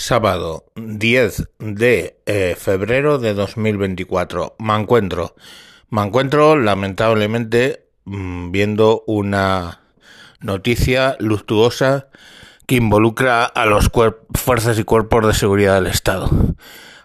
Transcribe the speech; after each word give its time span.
Sábado 0.00 0.64
10 0.76 1.50
de 1.58 2.22
eh, 2.24 2.56
febrero 2.58 3.18
de 3.18 3.34
2024. 3.34 4.56
Me 4.58 4.74
encuentro. 4.74 5.34
Me 5.90 6.00
encuentro 6.00 6.56
lamentablemente 6.56 7.90
mm, 8.06 8.50
viendo 8.50 9.04
una 9.06 9.82
noticia 10.40 11.16
luctuosa 11.20 12.08
que 12.66 12.76
involucra 12.76 13.44
a 13.44 13.66
los 13.66 13.90
fuerzas 14.32 14.78
y 14.78 14.84
cuerpos 14.84 15.26
de 15.26 15.34
seguridad 15.34 15.74
del 15.74 15.88
Estado. 15.88 16.30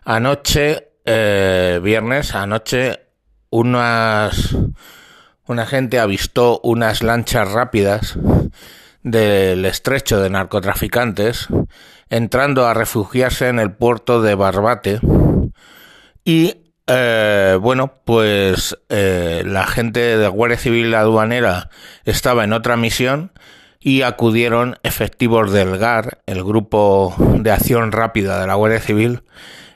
Anoche, 0.06 0.94
eh, 1.04 1.82
viernes, 1.84 2.34
anoche, 2.34 3.02
unas, 3.50 4.56
una 5.48 5.66
gente 5.66 6.00
avistó 6.00 6.62
unas 6.64 7.04
lanchas 7.04 7.52
rápidas 7.52 8.18
del 9.04 9.66
estrecho 9.66 10.22
de 10.22 10.30
narcotraficantes 10.30 11.50
entrando 12.16 12.66
a 12.66 12.74
refugiarse 12.74 13.50
en 13.50 13.60
el 13.60 13.74
puerto 13.74 14.22
de 14.22 14.36
Barbate 14.36 15.02
y 16.24 16.56
eh, 16.88 17.58
bueno, 17.60 17.94
pues 18.06 18.78
eh, 18.88 19.44
la 19.46 19.68
gente 19.68 20.18
de 20.18 20.28
Guardia 20.30 20.58
Civil 20.58 20.94
aduanera 20.94 21.70
estaba 22.06 22.46
en 22.46 22.54
otra 22.54 22.78
misión 22.78 23.32
y 23.82 24.04
acudieron 24.04 24.78
efectivos 24.84 25.52
del 25.52 25.78
GAR, 25.78 26.20
el 26.26 26.44
grupo 26.44 27.14
de 27.18 27.52
acción 27.52 27.92
rápida 27.92 28.40
de 28.40 28.48
la 28.48 28.56
Guardia 28.56 28.80
Civil, 28.80 29.24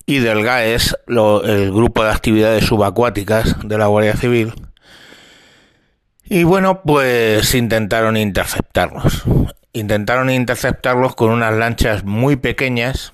y 0.05 0.19
del 0.19 0.43
GAES, 0.43 0.95
el 1.07 1.71
grupo 1.71 2.03
de 2.03 2.11
actividades 2.11 2.65
subacuáticas 2.65 3.57
de 3.67 3.77
la 3.77 3.87
Guardia 3.87 4.15
Civil. 4.15 4.53
Y 6.23 6.43
bueno, 6.43 6.81
pues 6.83 7.53
intentaron 7.53 8.17
interceptarlos 8.17 9.25
intentaron 9.73 10.29
interceptarlos 10.29 11.15
con 11.15 11.31
unas 11.31 11.53
lanchas 11.53 12.03
muy 12.03 12.35
pequeñas. 12.35 13.13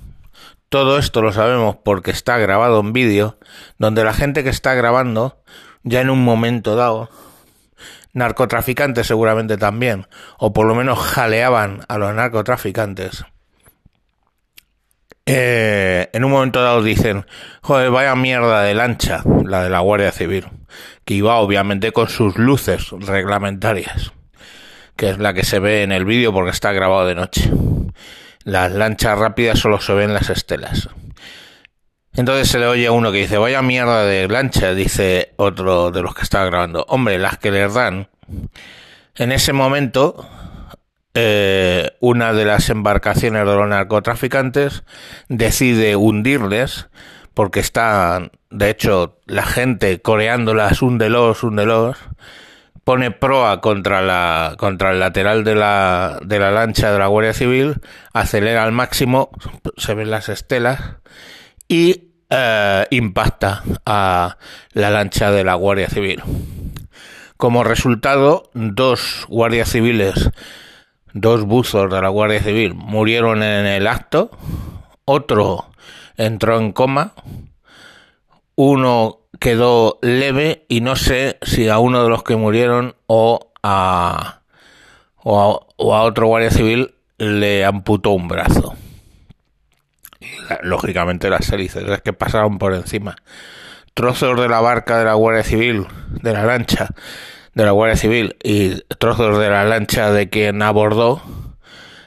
Todo 0.70 0.98
esto 0.98 1.22
lo 1.22 1.32
sabemos 1.32 1.78
porque 1.84 2.12
está 2.12 2.38
grabado 2.38 2.80
en 2.80 2.94
vídeo, 2.94 3.38
donde 3.78 4.04
la 4.04 4.14
gente 4.14 4.44
que 4.44 4.50
está 4.50 4.74
grabando, 4.74 5.42
ya 5.84 6.02
en 6.02 6.10
un 6.10 6.24
momento 6.24 6.76
dado, 6.76 7.10
narcotraficantes 8.14 9.08
seguramente 9.08 9.58
también, 9.58 10.08
o 10.38 10.54
por 10.54 10.66
lo 10.66 10.76
menos 10.76 11.00
jaleaban 11.00 11.82
a 11.88 11.98
los 11.98 12.14
narcotraficantes. 12.14 13.26
Eh, 15.28 16.10
en 16.14 16.24
un 16.24 16.32
momento 16.32 16.62
dado 16.62 16.84
dicen, 16.84 17.26
joder, 17.62 17.90
vaya 17.90 18.16
mierda 18.16 18.62
de 18.62 18.76
lancha, 18.76 19.24
la 19.44 19.64
de 19.64 19.70
la 19.70 19.80
Guardia 19.80 20.12
Civil, 20.12 20.46
que 21.04 21.16
iba 21.16 21.36
obviamente 21.36 21.92
con 21.92 22.10
sus 22.10 22.38
luces 22.38 22.92
reglamentarias 22.92 24.14
que 24.96 25.10
es 25.10 25.18
la 25.18 25.34
que 25.34 25.44
se 25.44 25.60
ve 25.60 25.84
en 25.84 25.92
el 25.92 26.06
vídeo 26.06 26.34
porque 26.34 26.52
está 26.52 26.72
grabado 26.72 27.06
de 27.06 27.16
noche. 27.16 27.50
Las 28.44 28.72
lanchas 28.72 29.18
rápidas 29.18 29.60
solo 29.60 29.80
se 29.80 29.94
ven 29.94 30.14
las 30.14 30.30
estelas. 30.30 30.90
Entonces 32.14 32.48
se 32.48 32.60
le 32.60 32.68
oye 32.68 32.88
a 32.88 32.92
uno 32.92 33.12
que 33.12 33.20
dice, 33.20 33.38
vaya 33.38 33.62
mierda 33.62 34.06
de 34.06 34.28
lancha, 34.28 34.74
dice 34.74 35.34
otro 35.36 35.92
de 35.92 36.02
los 36.02 36.16
que 36.16 36.22
estaba 36.22 36.46
grabando. 36.46 36.86
Hombre, 36.88 37.20
las 37.20 37.38
que 37.38 37.52
les 37.52 37.74
dan. 37.74 38.08
En 39.16 39.32
ese 39.32 39.52
momento, 39.52 40.28
eh, 41.14 41.92
una 42.00 42.34
de 42.34 42.46
las 42.46 42.70
embarcaciones 42.70 43.46
de 43.46 43.56
los 43.56 43.68
narcotraficantes 43.68 44.84
decide 45.28 45.96
hundirles 45.96 46.88
porque 47.34 47.60
está, 47.60 48.32
de 48.50 48.70
hecho, 48.70 49.20
la 49.26 49.44
gente 49.46 50.02
coreándolas, 50.02 50.82
hundelos, 50.82 51.44
hundelos 51.44 51.98
pone 52.86 53.10
proa 53.10 53.62
contra 53.62 54.02
la 54.02 54.54
contra 54.58 54.92
el 54.92 55.00
lateral 55.00 55.44
de 55.44 55.56
la, 55.56 56.20
de 56.24 56.40
la 56.40 56.52
lancha 56.52 56.94
de 56.94 57.00
la 57.00 57.08
Guardia 57.08 57.34
Civil, 57.34 57.82
acelera 58.14 58.64
al 58.64 58.72
máximo, 58.72 59.32
se 59.76 59.96
ven 59.96 60.12
las 60.12 60.30
estelas 60.30 60.80
y 61.68 62.12
eh, 62.30 62.86
impacta 62.92 63.64
a 63.88 64.38
la 64.74 64.90
lancha 64.92 65.32
de 65.32 65.44
la 65.44 65.56
Guardia 65.56 65.90
Civil. 65.90 66.22
Como 67.38 67.64
resultado, 67.64 68.52
dos 68.54 69.26
guardias 69.30 69.70
civiles, 69.70 70.30
dos 71.12 71.44
buzos 71.44 71.92
de 71.92 72.02
la 72.02 72.10
Guardia 72.10 72.42
Civil 72.42 72.76
murieron 72.76 73.42
en 73.42 73.66
el 73.66 73.88
acto, 73.88 74.30
otro 75.06 75.72
entró 76.18 76.60
en 76.60 76.72
coma, 76.72 77.14
uno 78.54 79.25
quedó 79.40 80.00
leve 80.02 80.66
y 80.68 80.82
no 80.82 80.96
sé 80.96 81.38
si 81.42 81.70
a 81.70 81.80
uno 81.80 82.04
de 82.04 82.10
los 82.10 82.24
que 82.24 82.36
murieron 82.36 82.96
o 83.08 83.52
a, 83.64 84.42
o 85.18 85.96
a, 85.96 86.02
otro 86.04 86.28
guardia 86.28 86.52
civil 86.52 86.96
le 87.18 87.66
amputó 87.66 88.12
un 88.12 88.28
brazo. 88.28 88.76
lógicamente 90.62 91.30
las 91.30 91.50
hélices 91.52 91.90
es 91.90 92.02
que 92.02 92.14
pasaron 92.14 92.58
por 92.58 92.74
encima. 92.74 93.16
Trozos 93.94 94.40
de 94.40 94.50
la 94.50 94.60
barca 94.60 94.98
de 95.00 95.06
la 95.06 95.14
Guardia 95.14 95.44
Civil, 95.44 95.88
de 96.22 96.34
la 96.34 96.44
lancha 96.44 96.90
de 97.54 97.64
la 97.64 97.72
Guardia 97.72 97.96
Civil 97.96 98.36
y 98.44 98.82
trozos 99.00 99.40
de 99.40 99.50
la 99.50 99.64
lancha 99.64 100.12
de 100.12 100.30
quien 100.30 100.62
abordó 100.62 101.22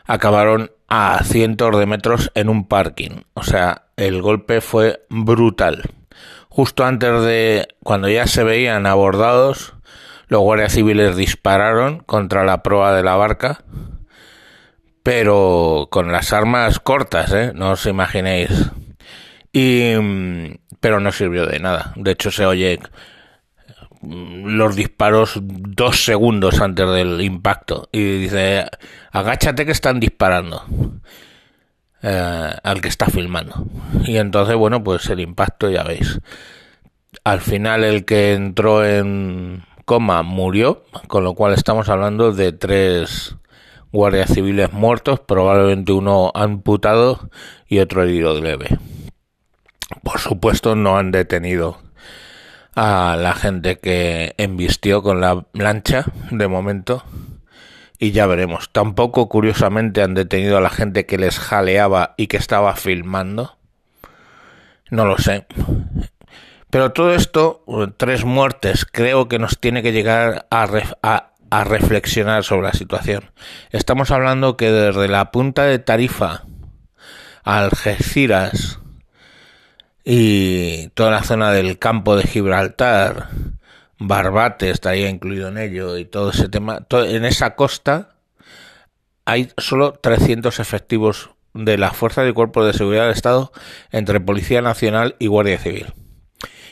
acabaron 0.04 0.70
a 0.88 1.24
cientos 1.24 1.78
de 1.78 1.86
metros 1.86 2.30
en 2.34 2.50
un 2.50 2.68
parking. 2.68 3.22
O 3.32 3.42
sea, 3.42 3.86
el 3.96 4.20
golpe 4.20 4.60
fue 4.60 5.06
brutal 5.08 5.82
justo 6.58 6.84
antes 6.84 7.22
de 7.22 7.68
cuando 7.84 8.08
ya 8.08 8.26
se 8.26 8.42
veían 8.42 8.84
abordados, 8.86 9.74
los 10.26 10.40
guardias 10.40 10.72
civiles 10.72 11.14
dispararon 11.14 12.00
contra 12.00 12.42
la 12.42 12.64
proa 12.64 12.92
de 12.92 13.04
la 13.04 13.14
barca, 13.14 13.62
pero 15.04 15.86
con 15.88 16.10
las 16.10 16.32
armas 16.32 16.80
cortas, 16.80 17.32
¿eh? 17.32 17.52
no 17.54 17.70
os 17.70 17.86
imaginéis. 17.86 18.50
Y, 19.52 19.92
pero 20.80 20.98
no 20.98 21.12
sirvió 21.12 21.46
de 21.46 21.60
nada. 21.60 21.92
De 21.94 22.10
hecho, 22.10 22.32
se 22.32 22.44
oye 22.44 22.80
los 24.02 24.74
disparos 24.74 25.38
dos 25.40 26.04
segundos 26.04 26.60
antes 26.60 26.90
del 26.90 27.20
impacto 27.20 27.88
y 27.92 28.18
dice 28.18 28.66
agáchate 29.12 29.64
que 29.64 29.72
están 29.72 30.00
disparando 30.00 30.64
eh, 32.02 32.52
al 32.62 32.80
que 32.80 32.88
está 32.88 33.06
filmando. 33.06 33.66
Y 34.04 34.16
entonces, 34.16 34.56
bueno, 34.56 34.82
pues 34.82 35.08
el 35.10 35.20
impacto 35.20 35.68
ya 35.70 35.82
veis. 35.82 36.20
Al 37.24 37.40
final 37.40 37.84
el 37.84 38.04
que 38.04 38.34
entró 38.34 38.84
en 38.84 39.64
coma 39.84 40.22
murió, 40.22 40.84
con 41.06 41.24
lo 41.24 41.34
cual 41.34 41.54
estamos 41.54 41.88
hablando 41.88 42.32
de 42.32 42.52
tres 42.52 43.36
guardias 43.90 44.32
civiles 44.32 44.72
muertos, 44.72 45.20
probablemente 45.20 45.92
uno 45.92 46.30
amputado 46.34 47.30
y 47.66 47.78
otro 47.78 48.02
herido 48.02 48.38
leve. 48.40 48.78
Por 50.02 50.20
supuesto 50.20 50.76
no 50.76 50.98
han 50.98 51.10
detenido 51.10 51.78
a 52.74 53.16
la 53.18 53.34
gente 53.34 53.78
que 53.78 54.34
embistió 54.36 55.02
con 55.02 55.20
la 55.20 55.46
lancha 55.52 56.04
de 56.30 56.46
momento 56.46 57.02
y 57.98 58.12
ya 58.12 58.26
veremos. 58.26 58.70
Tampoco, 58.70 59.28
curiosamente, 59.28 60.02
han 60.02 60.14
detenido 60.14 60.56
a 60.56 60.60
la 60.60 60.70
gente 60.70 61.06
que 61.06 61.18
les 61.18 61.38
jaleaba 61.38 62.14
y 62.16 62.28
que 62.28 62.36
estaba 62.36 62.76
filmando. 62.76 63.56
No 64.90 65.04
lo 65.04 65.18
sé. 65.18 65.46
Pero 66.70 66.92
todo 66.92 67.14
esto, 67.14 67.64
tres 67.96 68.24
muertes, 68.24 68.84
creo 68.84 69.28
que 69.28 69.38
nos 69.38 69.58
tiene 69.58 69.82
que 69.82 69.92
llegar 69.92 70.46
a, 70.50 71.30
a, 71.50 71.64
reflexionar 71.64 72.44
sobre 72.44 72.66
la 72.66 72.72
situación. 72.72 73.30
Estamos 73.70 74.10
hablando 74.10 74.56
que 74.56 74.70
desde 74.70 75.08
la 75.08 75.30
punta 75.30 75.64
de 75.64 75.78
Tarifa 75.78 76.44
Algeciras 77.42 78.80
y 80.04 80.88
toda 80.88 81.10
la 81.10 81.22
zona 81.22 81.52
del 81.52 81.78
campo 81.78 82.16
de 82.16 82.24
Gibraltar, 82.24 83.28
Barbate 83.98 84.70
estaría 84.70 85.08
incluido 85.08 85.48
en 85.48 85.58
ello 85.58 85.96
y 85.98 86.04
todo 86.04 86.30
ese 86.30 86.48
tema. 86.48 86.86
en 86.90 87.24
esa 87.24 87.54
costa 87.56 88.16
hay 89.24 89.50
solo 89.58 89.92
300 89.92 90.60
efectivos 90.60 91.30
de 91.52 91.76
la 91.76 91.90
Fuerza 91.90 92.22
de 92.22 92.32
Cuerpo 92.32 92.64
de 92.64 92.72
Seguridad 92.72 93.04
del 93.04 93.12
Estado 93.12 93.52
entre 93.90 94.20
Policía 94.20 94.62
Nacional 94.62 95.16
y 95.18 95.26
Guardia 95.26 95.58
Civil. 95.58 95.92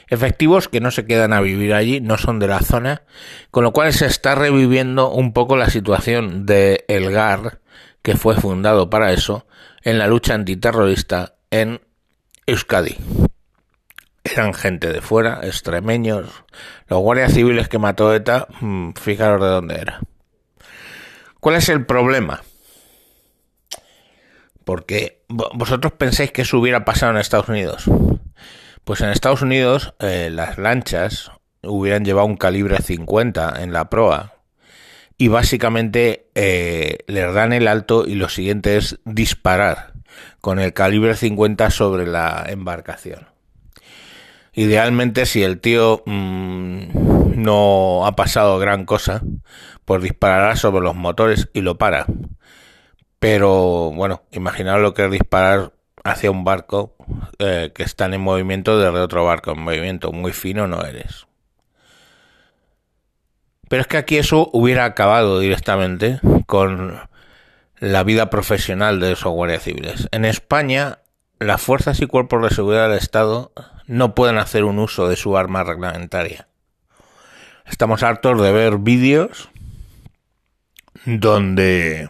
Efectivos 0.09 0.69
que 0.69 0.81
no 0.81 0.93
se 0.93 1.05
quedan 1.05 1.33
a 1.33 1.41
vivir 1.41 1.75
allí, 1.75 2.00
no 2.00 2.17
son 2.17 2.39
de 2.39 2.47
la 2.47 2.61
zona, 2.61 3.03
con 3.50 3.65
lo 3.65 3.73
cual 3.73 3.93
se 3.93 4.06
está 4.06 4.37
reviviendo 4.37 5.11
un 5.11 5.33
poco 5.33 5.56
la 5.56 5.69
situación 5.69 6.47
de 6.47 6.85
El 6.87 7.11
GAR, 7.11 7.61
que 8.03 8.17
fue 8.17 8.37
fundado 8.37 8.89
para 8.89 9.12
eso, 9.12 9.49
en 9.83 9.99
la 9.99 10.06
lucha 10.06 10.35
antiterrorista 10.35 11.35
en 11.50 11.81
Euskadi 12.47 12.97
eran 14.32 14.55
gente 14.55 14.93
de 14.93 15.00
fuera, 15.00 15.40
extremeños. 15.43 16.44
Los 16.88 17.00
guardias 17.00 17.32
civiles 17.32 17.69
que 17.69 17.78
mató 17.78 18.14
ETA, 18.14 18.46
mm, 18.61 18.93
fijaros 18.93 19.40
de 19.40 19.46
dónde 19.46 19.75
era. 19.81 20.00
¿Cuál 21.40 21.56
es 21.56 21.69
el 21.69 21.87
problema? 21.87 22.43
Porque 24.64 25.25
vosotros 25.28 25.93
pensáis 25.93 26.32
que 26.32 26.43
eso 26.43 26.58
hubiera 26.58 26.84
pasado 26.84 27.12
en 27.12 27.19
Estados 27.19 27.49
Unidos. 27.49 27.84
Pues 28.84 29.00
en 29.00 29.11
Estados 29.11 29.43
Unidos 29.43 29.94
eh, 30.00 30.28
las 30.31 30.58
lanchas 30.58 31.31
hubieran 31.62 32.05
llevado 32.05 32.26
un 32.26 32.37
calibre 32.37 32.78
50 32.78 33.62
en 33.62 33.73
la 33.73 33.90
proa 33.90 34.34
y 35.19 35.28
básicamente 35.28 36.28
eh, 36.34 36.99
les 37.06 37.32
dan 37.32 37.52
el 37.52 37.69
alto 37.69 38.06
y 38.06 38.14
lo 38.14 38.28
siguiente 38.28 38.76
es 38.76 38.99
disparar 39.05 39.94
con 40.40 40.58
el 40.58 40.73
calibre 40.73 41.14
50 41.14 41.70
sobre 41.70 42.06
la 42.06 42.44
embarcación. 42.49 43.36
Idealmente, 44.56 45.26
si 45.26 45.43
el 45.43 45.61
tío 45.61 46.03
mmm, 46.06 47.37
no 47.37 48.06
ha 48.06 48.17
pasado 48.17 48.58
gran 48.58 48.87
cosa, 48.87 49.20
pues 49.85 50.03
disparará 50.03 50.56
sobre 50.56 50.82
los 50.82 50.97
motores 50.97 51.50
y 51.53 51.61
lo 51.61 51.76
para. 51.76 52.06
Pero 53.19 53.93
bueno, 53.94 54.23
imaginaos 54.32 54.81
lo 54.81 54.94
que 54.94 55.05
es 55.05 55.11
disparar 55.11 55.75
hacia 56.05 56.31
un 56.31 56.44
barco 56.44 56.97
eh, 57.38 57.70
que 57.75 57.82
está 57.82 58.06
en 58.06 58.19
movimiento 58.19 58.79
desde 58.79 58.99
otro 58.99 59.26
barco 59.26 59.53
en 59.53 59.61
movimiento. 59.61 60.11
Muy 60.11 60.32
fino 60.32 60.67
no 60.67 60.82
eres. 60.82 61.26
Pero 63.69 63.82
es 63.82 63.88
que 63.88 63.99
aquí 63.99 64.17
eso 64.17 64.49
hubiera 64.55 64.87
acabado 64.87 65.38
directamente 65.38 66.19
con 66.47 66.99
la 67.79 68.05
vida 68.05 68.31
profesional 68.31 69.00
de 69.00 69.12
esos 69.12 69.32
guardias 69.32 69.64
civiles. 69.64 70.09
En 70.12 70.25
España, 70.25 71.00
las 71.41 71.61
fuerzas 71.61 72.00
y 72.00 72.06
cuerpos 72.06 72.43
de 72.43 72.55
seguridad 72.55 72.88
del 72.88 72.99
Estado 72.99 73.52
no 73.87 74.15
pueden 74.15 74.38
hacer 74.38 74.65
un 74.65 74.79
uso 74.79 75.09
de 75.09 75.17
su 75.17 75.37
arma 75.37 75.65
reglamentaria. 75.65 76.49
Estamos 77.67 78.03
hartos 78.03 78.41
de 78.41 78.53
ver 78.53 78.79
vídeos 78.79 79.49
donde 81.05 82.09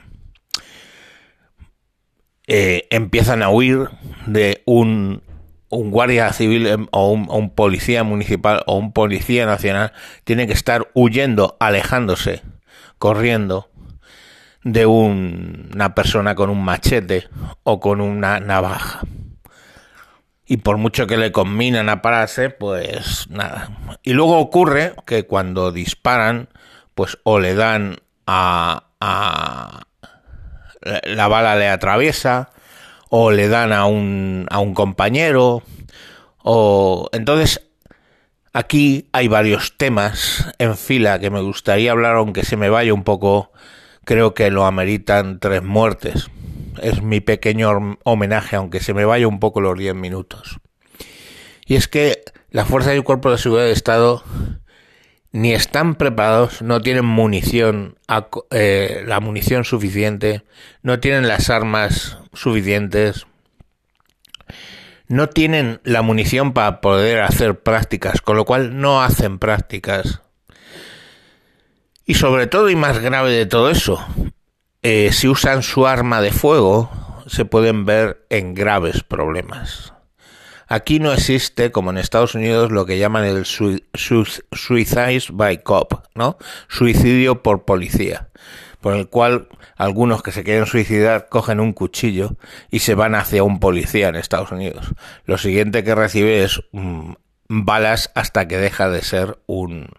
eh, 2.46 2.87
empiezan 2.90 3.43
a 3.43 3.50
huir 3.50 3.88
de 4.26 4.62
un, 4.67 5.23
guardia 5.69 6.32
civil 6.32 6.67
em, 6.67 6.87
o 6.93 7.11
un, 7.11 7.50
policía 7.50 8.05
municipal 8.05 8.62
o 8.67 8.76
un 8.76 8.93
policía 8.93 9.46
nacional 9.46 9.93
tiene 10.25 10.46
que 10.46 10.52
estar 10.52 10.88
huyendo, 10.94 11.56
alejándose, 11.61 12.43
corriendo 12.99 13.69
de 14.62 14.87
un, 14.87 15.70
una 15.75 15.94
persona 15.94 16.34
con 16.34 16.50
un 16.50 16.64
machete 16.64 17.28
o 17.62 17.81
con 17.81 18.00
una 18.00 18.40
navaja. 18.40 19.02
Y 20.46 20.58
por 20.58 20.76
mucho 20.76 21.06
que 21.06 21.16
le 21.16 21.32
combinan 21.32 21.88
a 21.88 22.02
pararse, 22.02 22.50
pues 22.50 23.28
nada. 23.28 23.70
Y 24.02 24.12
luego 24.12 24.38
ocurre 24.38 24.94
que 25.04 25.26
cuando 25.26 25.72
disparan, 25.72 26.48
pues 26.94 27.19
o 27.25 27.40
le 27.40 27.54
dan 27.54 27.96
a, 28.26 28.84
a 29.00 29.87
la 31.04 31.28
bala 31.28 31.56
le 31.56 31.69
atraviesa 31.69 32.50
o 33.08 33.31
le 33.31 33.48
dan 33.48 33.72
a 33.72 33.87
un, 33.87 34.46
a 34.50 34.58
un 34.58 34.75
compañero 34.75 35.62
o 36.38 37.08
entonces 37.12 37.60
aquí 38.52 39.08
hay 39.12 39.28
varios 39.28 39.76
temas 39.76 40.52
en 40.58 40.76
fila 40.76 41.19
que 41.19 41.31
me 41.31 41.40
gustaría 41.40 41.92
hablar 41.92 42.16
aunque 42.16 42.44
se 42.44 42.56
me 42.56 42.69
vaya 42.69 42.94
un 42.94 43.04
poco 43.04 43.52
creo 44.04 44.34
que 44.34 44.50
lo 44.50 44.66
ameritan 44.66 45.38
tres 45.40 45.62
muertes 45.62 46.28
es 46.82 47.02
mi 47.02 47.20
pequeño 47.20 47.99
homenaje 48.05 48.56
aunque 48.56 48.81
se 48.81 48.94
me 48.94 49.05
vaya 49.05 49.28
un 49.28 49.40
poco 49.40 49.61
los 49.61 49.78
diez 49.78 49.94
minutos 49.94 50.58
y 51.67 51.75
es 51.76 51.88
que 51.88 52.23
la 52.50 52.64
fuerza 52.64 52.94
y 52.94 53.02
cuerpo 53.02 53.31
de 53.31 53.38
seguridad 53.38 53.67
de 53.67 53.73
estado 53.73 54.23
ni 55.32 55.52
están 55.52 55.96
preparados, 55.96 56.62
no 56.62 56.81
tienen 56.81 57.05
munición, 57.05 57.99
eh, 58.50 59.02
la 59.05 59.20
munición 59.20 59.64
suficiente, 59.64 60.44
no 60.82 60.99
tienen 60.99 61.28
las 61.28 61.50
armas 61.50 62.17
suficientes, 62.32 63.26
no 65.08 65.28
tienen 65.28 65.81
la 65.84 66.00
munición 66.00 66.55
para 66.55 66.81
poder 66.81 67.20
hacer 67.20 67.61
prácticas, 67.61 68.23
con 68.23 68.37
lo 68.37 68.46
cual 68.46 68.81
no 68.81 69.02
hacen 69.02 69.38
prácticas. 69.38 70.23
Y 72.06 72.14
sobre 72.14 72.46
todo 72.46 72.70
y 72.70 72.76
más 72.76 73.00
grave 73.00 73.32
de 73.32 73.44
todo 73.44 73.69
eso, 73.69 74.02
eh, 74.82 75.11
si 75.12 75.28
usan 75.28 75.62
su 75.62 75.87
arma 75.87 76.20
de 76.20 76.32
fuego, 76.32 76.90
se 77.26 77.44
pueden 77.44 77.84
ver 77.84 78.26
en 78.31 78.55
graves 78.55 79.02
problemas. 79.02 79.93
Aquí 80.69 80.99
no 80.99 81.12
existe, 81.12 81.70
como 81.70 81.90
en 81.90 81.99
Estados 81.99 82.34
Unidos, 82.34 82.73
lo 82.73 82.87
que 82.87 82.99
llaman 82.99 83.25
el 83.25 83.44
suicide 83.46 85.23
by 85.32 85.62
cop, 85.62 85.94
¿no? 86.14 86.38
Suicidio 86.69 87.43
por 87.43 87.64
policía, 87.64 88.31
por 88.81 88.94
el 88.94 89.08
cual 89.08 89.49
algunos 89.76 90.25
que 90.25 90.32
se 90.32 90.43
quieren 90.43 90.67
suicidar 90.67 91.28
cogen 91.28 91.61
un 91.61 91.73
cuchillo 91.73 92.37
y 92.69 92.81
se 92.81 92.96
van 92.96 93.14
hacia 93.14 93.44
un 93.44 93.61
policía 93.61 94.08
en 94.08 94.17
Estados 94.17 94.50
Unidos. 94.50 94.93
Lo 95.25 95.38
siguiente 95.38 95.84
que 95.84 95.94
recibe 95.94 96.43
es 96.43 96.61
mm, 96.73 97.12
balas 97.49 98.11
hasta 98.17 98.49
que 98.49 98.58
deja 98.58 98.90
de 98.90 99.02
ser 99.02 99.38
un 99.46 99.90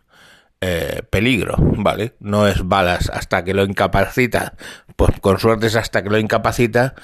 eh, 0.61 1.01
peligro, 1.09 1.55
¿vale? 1.59 2.15
No 2.19 2.47
es 2.47 2.67
balas 2.67 3.09
hasta 3.09 3.43
que 3.43 3.53
lo 3.53 3.63
incapacita, 3.63 4.53
pues 4.95 5.19
con 5.19 5.39
suerte 5.39 5.67
es 5.67 5.75
hasta 5.75 6.03
que 6.03 6.09
lo 6.09 6.17
incapacita 6.17 6.95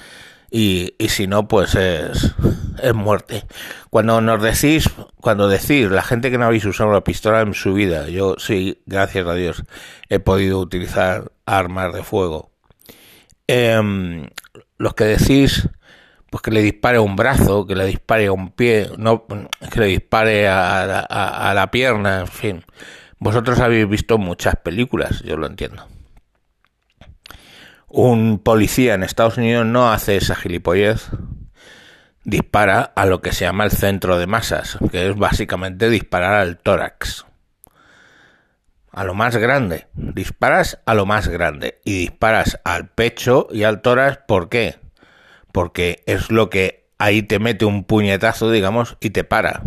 y, 0.50 0.94
y 0.98 1.08
si 1.08 1.26
no, 1.26 1.48
pues 1.48 1.74
es, 1.74 2.34
es 2.82 2.94
muerte. 2.94 3.44
Cuando 3.90 4.20
nos 4.20 4.42
decís, 4.42 4.88
cuando 5.20 5.48
decís, 5.48 5.90
la 5.90 6.02
gente 6.02 6.30
que 6.30 6.38
no 6.38 6.46
habéis 6.46 6.64
usado 6.64 6.90
una 6.90 7.02
pistola 7.02 7.40
en 7.40 7.54
su 7.54 7.74
vida, 7.74 8.08
yo 8.08 8.36
sí, 8.38 8.82
gracias 8.86 9.26
a 9.26 9.34
Dios, 9.34 9.64
he 10.08 10.18
podido 10.18 10.58
utilizar 10.58 11.32
armas 11.46 11.92
de 11.92 12.02
fuego. 12.02 12.50
Eh, 13.48 14.28
los 14.78 14.94
que 14.94 15.04
decís, 15.04 15.68
pues 16.30 16.42
que 16.42 16.50
le 16.50 16.62
dispare 16.62 16.98
un 16.98 17.16
brazo, 17.16 17.66
que 17.66 17.76
le 17.76 17.86
dispare 17.86 18.26
a 18.26 18.32
un 18.32 18.50
pie, 18.50 18.90
no, 18.96 19.26
que 19.26 19.80
le 19.80 19.86
dispare 19.86 20.48
a, 20.48 20.82
a, 20.82 21.50
a 21.50 21.54
la 21.54 21.70
pierna, 21.70 22.20
en 22.20 22.28
fin. 22.28 22.64
Vosotros 23.24 23.58
habéis 23.58 23.88
visto 23.88 24.18
muchas 24.18 24.54
películas, 24.56 25.22
yo 25.24 25.36
lo 25.36 25.46
entiendo 25.46 25.88
un 27.94 28.40
policía 28.40 28.94
en 28.94 29.04
Estados 29.04 29.38
Unidos 29.38 29.64
no 29.64 29.92
hace 29.92 30.16
esa 30.16 30.34
gilipollez, 30.34 31.10
dispara 32.24 32.80
a 32.82 33.06
lo 33.06 33.22
que 33.22 33.32
se 33.32 33.44
llama 33.44 33.64
el 33.64 33.70
centro 33.70 34.18
de 34.18 34.26
masas, 34.26 34.78
que 34.90 35.08
es 35.08 35.16
básicamente 35.16 35.88
disparar 35.88 36.34
al 36.34 36.58
tórax. 36.58 37.24
A 38.90 39.04
lo 39.04 39.14
más 39.14 39.36
grande. 39.36 39.86
Disparas 39.94 40.80
a 40.86 40.94
lo 40.94 41.06
más 41.06 41.28
grande. 41.28 41.80
Y 41.84 41.98
disparas 41.98 42.60
al 42.64 42.88
pecho 42.88 43.48
y 43.50 43.64
al 43.64 43.80
tórax, 43.80 44.18
¿por 44.26 44.48
qué? 44.48 44.76
Porque 45.52 46.02
es 46.06 46.30
lo 46.30 46.50
que 46.50 46.88
ahí 46.98 47.22
te 47.22 47.38
mete 47.38 47.64
un 47.64 47.84
puñetazo, 47.84 48.50
digamos, 48.50 48.96
y 49.00 49.10
te 49.10 49.24
para. 49.24 49.62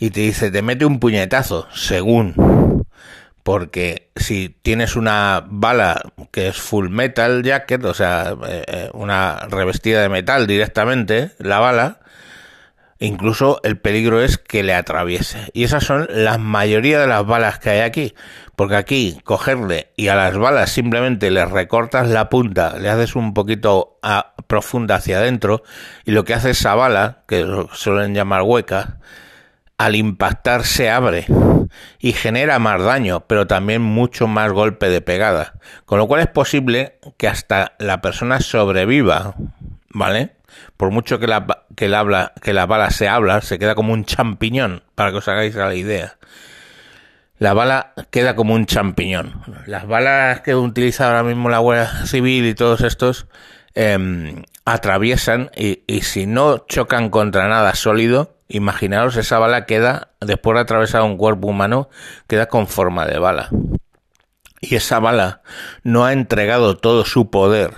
Y 0.00 0.10
te 0.10 0.20
dice, 0.20 0.50
te 0.50 0.62
mete 0.62 0.86
un 0.86 0.98
puñetazo, 0.98 1.68
según 1.72 2.34
porque 3.42 4.10
si 4.16 4.54
tienes 4.62 4.96
una 4.96 5.44
bala 5.46 6.00
que 6.30 6.48
es 6.48 6.56
full 6.56 6.88
metal 6.88 7.42
jacket, 7.42 7.84
o 7.84 7.94
sea, 7.94 8.34
eh, 8.46 8.64
eh, 8.66 8.90
una 8.92 9.46
revestida 9.48 10.02
de 10.02 10.08
metal 10.08 10.46
directamente, 10.46 11.32
la 11.38 11.58
bala, 11.58 12.00
incluso 12.98 13.60
el 13.62 13.78
peligro 13.78 14.22
es 14.22 14.38
que 14.38 14.62
le 14.62 14.74
atraviese. 14.74 15.50
Y 15.52 15.64
esas 15.64 15.84
son 15.84 16.06
la 16.10 16.38
mayoría 16.38 17.00
de 17.00 17.06
las 17.06 17.26
balas 17.26 17.58
que 17.58 17.70
hay 17.70 17.80
aquí, 17.80 18.14
porque 18.56 18.76
aquí 18.76 19.18
cogerle 19.24 19.90
y 19.96 20.08
a 20.08 20.14
las 20.14 20.36
balas 20.36 20.70
simplemente 20.70 21.30
le 21.30 21.44
recortas 21.46 22.08
la 22.08 22.28
punta, 22.28 22.78
le 22.78 22.90
haces 22.90 23.16
un 23.16 23.34
poquito 23.34 23.98
a, 24.02 24.34
profunda 24.46 24.96
hacia 24.96 25.18
adentro, 25.18 25.62
y 26.04 26.12
lo 26.12 26.24
que 26.24 26.34
hace 26.34 26.50
esa 26.50 26.74
bala, 26.74 27.22
que 27.26 27.66
suelen 27.72 28.14
llamar 28.14 28.42
hueca, 28.42 28.98
al 29.80 29.96
impactar 29.96 30.66
se 30.66 30.90
abre 30.90 31.24
y 31.98 32.12
genera 32.12 32.58
más 32.58 32.82
daño, 32.82 33.20
pero 33.26 33.46
también 33.46 33.80
mucho 33.80 34.26
más 34.26 34.52
golpe 34.52 34.90
de 34.90 35.00
pegada. 35.00 35.54
Con 35.86 35.98
lo 35.98 36.06
cual 36.06 36.20
es 36.20 36.26
posible 36.26 36.98
que 37.16 37.28
hasta 37.28 37.72
la 37.78 38.02
persona 38.02 38.40
sobreviva, 38.40 39.36
¿vale? 39.88 40.32
Por 40.76 40.90
mucho 40.90 41.18
que 41.18 41.26
la, 41.26 41.64
que 41.76 41.88
la, 41.88 42.34
que 42.42 42.52
la 42.52 42.66
bala 42.66 42.90
se 42.90 43.08
habla, 43.08 43.40
se 43.40 43.58
queda 43.58 43.74
como 43.74 43.94
un 43.94 44.04
champiñón, 44.04 44.82
para 44.94 45.12
que 45.12 45.16
os 45.16 45.28
hagáis 45.28 45.54
la 45.54 45.74
idea. 45.74 46.18
La 47.38 47.54
bala 47.54 47.94
queda 48.10 48.36
como 48.36 48.52
un 48.52 48.66
champiñón. 48.66 49.40
Las 49.64 49.86
balas 49.86 50.42
que 50.42 50.54
utiliza 50.54 51.06
ahora 51.06 51.22
mismo 51.22 51.48
la 51.48 51.58
Guardia 51.58 52.04
Civil 52.04 52.44
y 52.44 52.54
todos 52.54 52.82
estos 52.82 53.28
eh, 53.74 54.44
atraviesan 54.66 55.50
y 55.56 56.02
si 56.02 56.26
no 56.26 56.66
chocan 56.68 57.08
contra 57.08 57.48
nada 57.48 57.74
sólido, 57.74 58.36
Imaginaros 58.52 59.16
esa 59.16 59.38
bala 59.38 59.64
queda, 59.64 60.10
después 60.20 60.56
de 60.56 60.62
atravesar 60.62 61.02
un 61.02 61.16
cuerpo 61.16 61.46
humano, 61.46 61.88
queda 62.26 62.46
con 62.46 62.66
forma 62.66 63.06
de 63.06 63.20
bala. 63.20 63.48
Y 64.60 64.74
esa 64.74 64.98
bala 64.98 65.42
no 65.84 66.04
ha 66.04 66.12
entregado 66.12 66.76
todo 66.76 67.04
su 67.04 67.30
poder 67.30 67.74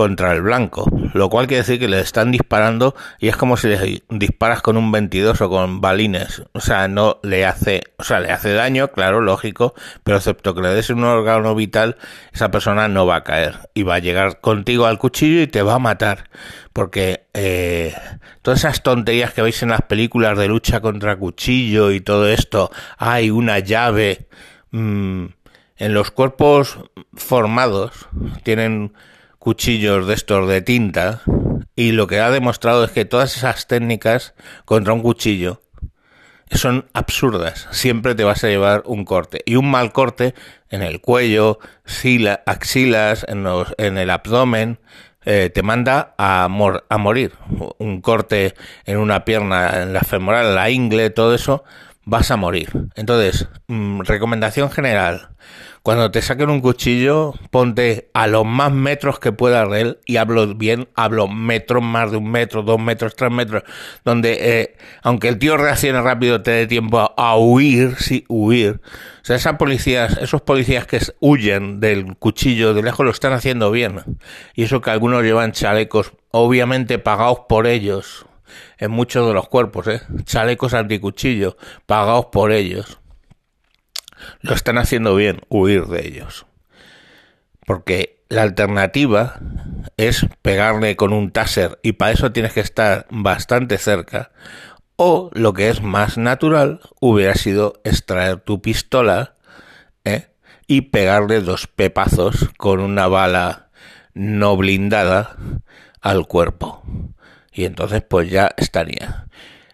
contra 0.00 0.32
el 0.32 0.40
blanco, 0.40 0.90
lo 1.12 1.28
cual 1.28 1.46
quiere 1.46 1.60
decir 1.60 1.78
que 1.78 1.86
le 1.86 2.00
están 2.00 2.30
disparando 2.30 2.94
y 3.18 3.28
es 3.28 3.36
como 3.36 3.58
si 3.58 3.68
le 3.68 4.02
disparas 4.08 4.62
con 4.62 4.78
un 4.78 4.90
22 4.90 5.38
o 5.42 5.50
con 5.50 5.82
balines, 5.82 6.42
o 6.52 6.60
sea, 6.60 6.88
no 6.88 7.18
le 7.22 7.44
hace, 7.44 7.82
o 7.98 8.02
sea, 8.02 8.18
le 8.18 8.32
hace 8.32 8.54
daño, 8.54 8.92
claro, 8.92 9.20
lógico, 9.20 9.74
pero 10.02 10.16
excepto 10.16 10.54
que 10.54 10.62
le 10.62 10.70
des 10.70 10.88
un 10.88 11.04
órgano 11.04 11.54
vital, 11.54 11.98
esa 12.32 12.50
persona 12.50 12.88
no 12.88 13.04
va 13.04 13.16
a 13.16 13.24
caer 13.24 13.68
y 13.74 13.82
va 13.82 13.96
a 13.96 13.98
llegar 13.98 14.40
contigo 14.40 14.86
al 14.86 14.96
cuchillo 14.96 15.42
y 15.42 15.48
te 15.48 15.60
va 15.60 15.74
a 15.74 15.78
matar, 15.78 16.30
porque 16.72 17.26
eh, 17.34 17.94
todas 18.40 18.60
esas 18.60 18.82
tonterías 18.82 19.34
que 19.34 19.42
veis 19.42 19.62
en 19.62 19.68
las 19.68 19.82
películas 19.82 20.38
de 20.38 20.48
lucha 20.48 20.80
contra 20.80 21.18
cuchillo 21.18 21.90
y 21.90 22.00
todo 22.00 22.26
esto, 22.26 22.70
hay 22.96 23.28
una 23.28 23.58
llave, 23.58 24.28
mmm, 24.70 25.26
en 25.76 25.92
los 25.92 26.10
cuerpos 26.10 26.78
formados 27.12 28.08
tienen 28.44 28.94
cuchillos 29.40 30.06
de 30.06 30.14
estos 30.14 30.46
de 30.46 30.60
tinta 30.60 31.22
y 31.74 31.92
lo 31.92 32.06
que 32.06 32.20
ha 32.20 32.30
demostrado 32.30 32.84
es 32.84 32.90
que 32.92 33.06
todas 33.06 33.36
esas 33.36 33.66
técnicas 33.66 34.34
contra 34.66 34.92
un 34.92 35.00
cuchillo 35.00 35.62
son 36.50 36.86
absurdas. 36.92 37.66
Siempre 37.70 38.14
te 38.14 38.24
vas 38.24 38.44
a 38.44 38.48
llevar 38.48 38.82
un 38.84 39.04
corte. 39.04 39.42
Y 39.46 39.56
un 39.56 39.70
mal 39.70 39.92
corte 39.92 40.34
en 40.68 40.82
el 40.82 41.00
cuello, 41.00 41.58
axilas, 42.44 43.24
en, 43.28 43.44
los, 43.44 43.74
en 43.78 43.96
el 43.98 44.10
abdomen, 44.10 44.78
eh, 45.24 45.50
te 45.54 45.62
manda 45.62 46.14
a, 46.18 46.44
a 46.44 46.98
morir. 46.98 47.32
Un 47.78 48.02
corte 48.02 48.54
en 48.84 48.98
una 48.98 49.24
pierna, 49.24 49.82
en 49.82 49.94
la 49.94 50.00
femoral, 50.00 50.48
en 50.48 50.54
la 50.54 50.70
ingle, 50.70 51.10
todo 51.10 51.34
eso, 51.34 51.64
vas 52.10 52.30
a 52.32 52.36
morir. 52.36 52.70
Entonces, 52.96 53.48
mm, 53.68 54.00
recomendación 54.00 54.70
general. 54.70 55.28
Cuando 55.82 56.10
te 56.10 56.20
saquen 56.20 56.50
un 56.50 56.60
cuchillo, 56.60 57.32
ponte 57.50 58.10
a 58.12 58.26
los 58.26 58.44
más 58.44 58.70
metros 58.72 59.18
que 59.18 59.32
puedas 59.32 59.70
de 59.70 59.80
él, 59.80 59.98
y 60.04 60.16
hablo 60.16 60.54
bien, 60.54 60.88
hablo 60.94 61.28
metros, 61.28 61.82
más 61.82 62.10
de 62.10 62.18
un 62.18 62.30
metro, 62.30 62.62
dos 62.62 62.78
metros, 62.78 63.14
tres 63.16 63.30
metros, 63.30 63.62
donde, 64.04 64.38
eh, 64.40 64.76
aunque 65.02 65.28
el 65.28 65.38
tío 65.38 65.56
reaccione 65.56 66.02
rápido, 66.02 66.42
te 66.42 66.50
dé 66.50 66.66
tiempo 66.66 67.14
a, 67.16 67.36
huir, 67.38 67.94
sí, 67.98 68.24
huir. 68.28 68.80
O 69.22 69.24
sea, 69.24 69.36
esas 69.36 69.56
policías, 69.56 70.18
esos 70.18 70.42
policías 70.42 70.86
que 70.86 71.00
huyen 71.20 71.80
del 71.80 72.16
cuchillo 72.16 72.74
de 72.74 72.82
lejos 72.82 73.06
lo 73.06 73.12
están 73.12 73.32
haciendo 73.32 73.70
bien. 73.70 74.18
Y 74.54 74.64
eso 74.64 74.82
que 74.82 74.90
algunos 74.90 75.22
llevan 75.22 75.52
chalecos, 75.52 76.12
obviamente 76.32 76.98
pagados 76.98 77.42
por 77.48 77.66
ellos, 77.66 78.26
en 78.78 78.90
muchos 78.90 79.26
de 79.26 79.34
los 79.34 79.48
cuerpos, 79.48 79.86
¿eh? 79.88 80.02
chalecos 80.24 80.74
anticuchillo, 80.74 81.56
pagados 81.86 82.26
por 82.26 82.52
ellos 82.52 83.00
lo 84.40 84.54
están 84.54 84.78
haciendo 84.78 85.14
bien, 85.14 85.40
huir 85.48 85.86
de 85.86 86.06
ellos. 86.06 86.46
Porque 87.66 88.22
la 88.28 88.42
alternativa 88.42 89.40
es 89.96 90.26
pegarle 90.42 90.96
con 90.96 91.12
un 91.12 91.30
taser 91.30 91.78
y 91.82 91.92
para 91.92 92.12
eso 92.12 92.32
tienes 92.32 92.52
que 92.52 92.60
estar 92.60 93.06
bastante 93.10 93.78
cerca. 93.78 94.30
O 94.96 95.30
lo 95.32 95.52
que 95.52 95.70
es 95.70 95.82
más 95.82 96.18
natural 96.18 96.80
hubiera 97.00 97.34
sido 97.34 97.80
extraer 97.84 98.40
tu 98.40 98.60
pistola 98.60 99.34
¿eh? 100.04 100.28
y 100.66 100.82
pegarle 100.82 101.40
dos 101.40 101.66
pepazos 101.66 102.50
con 102.58 102.80
una 102.80 103.08
bala 103.08 103.70
no 104.12 104.56
blindada 104.56 105.36
al 106.00 106.26
cuerpo. 106.26 106.82
Y 107.52 107.64
entonces 107.64 108.02
pues 108.02 108.30
ya 108.30 108.50
estaría. 108.56 109.26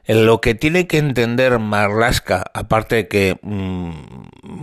En 0.04 0.24
lo 0.24 0.40
que 0.40 0.54
tiene 0.54 0.86
que 0.86 0.98
entender 0.98 1.58
Marlaska, 1.58 2.44
aparte 2.54 2.94
de 2.94 3.08
que, 3.08 3.38
mm, 3.42 3.90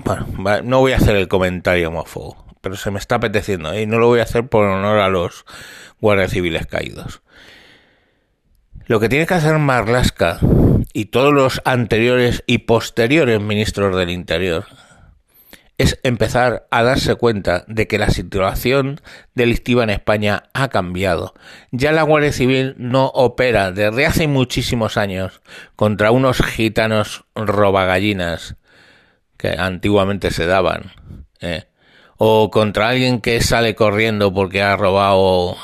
bueno, 0.04 0.28
no 0.64 0.80
voy 0.80 0.94
a 0.94 0.98
hacer 0.98 1.16
el 1.16 1.28
comentario 1.28 1.90
homófobo, 1.90 2.46
pero 2.62 2.78
se 2.78 2.92
me 2.92 3.00
está 3.00 3.16
apeteciendo 3.16 3.74
¿eh? 3.74 3.82
y 3.82 3.86
no 3.86 4.00
lo 4.00 4.08
voy 4.08 4.22
a 4.22 4.24
hacer 4.24 4.48
por 4.48 4.66
honor 4.66 5.00
a 5.00 5.10
los 5.10 5.46
guardias 6.00 6.32
civiles 6.32 6.66
caídos. 6.66 7.22
Lo 8.86 9.00
que 9.00 9.10
tiene 9.10 9.26
que 9.26 9.34
hacer 9.34 9.58
Marlaska 9.60 10.40
y 10.94 11.06
todos 11.06 11.34
los 11.34 11.62
anteriores 11.66 12.44
y 12.48 12.60
posteriores 12.60 13.42
ministros 13.42 13.96
del 13.98 14.10
Interior 14.10 14.66
es 15.78 16.00
empezar 16.04 16.68
a 16.70 16.84
darse 16.84 17.16
cuenta 17.16 17.66
de 17.68 17.88
que 17.88 17.98
la 17.98 18.10
situación 18.10 19.02
delictiva 19.34 19.84
en 19.84 19.90
España 19.90 20.44
ha 20.54 20.70
cambiado. 20.70 21.34
Ya 21.72 21.92
la 21.92 22.04
Guardia 22.04 22.32
Civil 22.32 22.76
no 22.78 23.08
opera 23.08 23.72
desde 23.72 24.06
hace 24.06 24.28
muchísimos 24.28 24.98
años 24.98 25.42
contra 25.76 26.12
unos 26.12 26.38
gitanos 26.44 27.26
robagallinas 27.36 28.56
que 29.38 29.56
antiguamente 29.58 30.32
se 30.32 30.46
daban, 30.46 30.92
¿eh? 31.42 31.66
o 32.18 32.52
contra 32.52 32.90
alguien 32.90 33.20
que 33.20 33.42
sale 33.42 33.76
corriendo 33.76 34.34
porque 34.34 34.62
ha 34.62 34.78
robado 34.78 35.58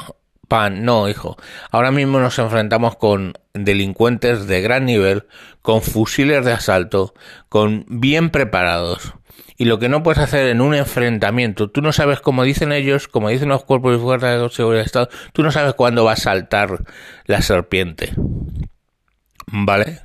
pan. 0.48 0.84
No, 0.84 1.08
hijo. 1.08 1.38
Ahora 1.70 1.92
mismo 1.92 2.20
nos 2.20 2.40
enfrentamos 2.40 2.98
con 2.98 3.34
delincuentes 3.54 4.48
de 4.48 4.62
gran 4.62 4.86
nivel, 4.86 5.28
con 5.62 5.82
fusiles 5.82 6.44
de 6.44 6.52
asalto, 6.52 7.14
con 7.48 7.86
bien 7.88 8.32
preparados 8.32 9.14
y 9.60 9.66
lo 9.66 9.78
que 9.78 9.90
no 9.90 10.04
puedes 10.04 10.24
hacer 10.24 10.48
en 10.48 10.62
un 10.62 10.74
enfrentamiento, 10.74 11.70
tú 11.70 11.82
no 11.82 11.92
sabes, 11.92 12.22
como 12.22 12.44
dicen 12.44 12.72
ellos, 12.72 13.10
como 13.10 13.28
dicen 13.28 13.50
los 13.50 13.66
cuerpos 13.66 13.92
de 13.92 14.00
fuerza 14.00 14.28
de 14.30 14.50
seguridad 14.50 14.84
de 14.84 14.86
Estado, 14.86 15.10
tú 15.34 15.44
no 15.44 15.52
sabes 15.52 15.74
cuándo 15.74 16.06
va 16.06 16.14
a 16.14 16.16
saltar 16.16 16.86
la 17.26 17.42
serpiente. 17.42 18.14
¿Vale? 19.48 20.00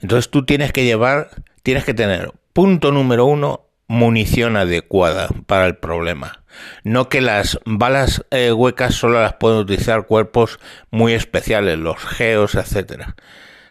Entonces 0.00 0.30
tú 0.30 0.46
tienes 0.46 0.72
que 0.72 0.86
llevar, 0.86 1.28
tienes 1.62 1.84
que 1.84 1.92
tener, 1.92 2.32
punto 2.54 2.90
número 2.90 3.26
uno, 3.26 3.66
munición 3.86 4.56
adecuada 4.56 5.28
para 5.46 5.66
el 5.66 5.76
problema. 5.76 6.42
No 6.82 7.10
que 7.10 7.20
las 7.20 7.60
balas 7.66 8.24
eh, 8.30 8.50
huecas 8.50 8.94
solo 8.94 9.20
las 9.20 9.34
pueden 9.34 9.58
utilizar 9.58 10.06
cuerpos 10.06 10.58
muy 10.90 11.12
especiales, 11.12 11.78
los 11.78 11.98
geos, 11.98 12.54
etcétera 12.54 13.14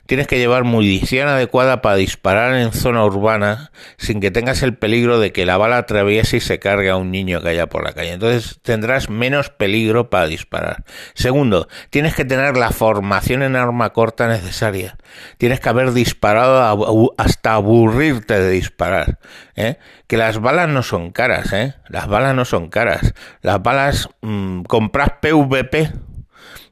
tienes 0.10 0.26
que 0.26 0.40
llevar 0.40 0.64
munición 0.64 1.28
adecuada 1.28 1.84
para 1.84 1.96
disparar 1.96 2.56
en 2.56 2.74
zona 2.74 3.06
urbana 3.06 3.72
sin 3.98 4.20
que 4.20 4.32
tengas 4.32 4.64
el 4.64 4.76
peligro 4.76 5.20
de 5.20 5.32
que 5.32 5.46
la 5.46 5.56
bala 5.56 5.78
atraviese 5.78 6.38
y 6.38 6.40
se 6.40 6.58
cargue 6.58 6.90
a 6.90 6.96
un 6.96 7.12
niño 7.12 7.42
que 7.42 7.50
haya 7.50 7.68
por 7.68 7.84
la 7.84 7.94
calle. 7.94 8.14
Entonces 8.14 8.60
tendrás 8.64 9.12
menos 9.12 9.52
peligro 9.52 10.10
para 10.10 10.26
disparar. 10.26 10.84
Segundo, 11.14 11.68
tienes 11.92 12.16
que 12.16 12.26
tener 12.26 12.58
la 12.58 12.72
formación 12.72 13.44
en 13.44 13.56
arma 13.56 13.92
corta 13.92 14.28
necesaria. 14.28 14.98
Tienes 15.38 15.60
que 15.60 15.70
haber 15.70 15.94
disparado 15.94 17.14
hasta 17.20 17.54
aburrirte 17.54 18.40
de 18.40 18.50
disparar. 18.50 19.20
¿eh? 19.56 19.78
Que 20.08 20.18
las 20.18 20.40
balas 20.40 20.70
no 20.70 20.82
son 20.82 21.12
caras, 21.12 21.54
¿eh? 21.54 21.76
Las 21.88 22.08
balas 22.08 22.34
no 22.34 22.46
son 22.46 22.70
caras. 22.70 23.14
Las 23.44 23.62
balas, 23.62 24.10
mmm, 24.22 24.64
compras 24.64 25.12
PVP. 25.22 25.92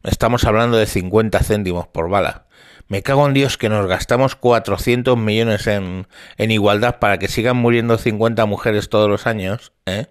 Estamos 0.05 0.43
hablando 0.45 0.77
de 0.77 0.87
50 0.87 1.37
céntimos 1.43 1.85
por 1.85 2.09
bala 2.09 2.46
me 2.87 3.03
cago 3.03 3.27
en 3.27 3.33
Dios 3.33 3.57
que 3.57 3.69
nos 3.69 3.87
gastamos 3.87 4.35
400 4.35 5.17
millones 5.17 5.67
en, 5.67 6.07
en 6.37 6.51
igualdad 6.51 6.99
para 6.99 7.17
que 7.19 7.27
sigan 7.27 7.57
muriendo 7.57 7.97
50 7.97 8.45
mujeres 8.45 8.89
todos 8.89 9.09
los 9.09 9.27
años, 9.27 9.73
¿eh? 9.85 10.07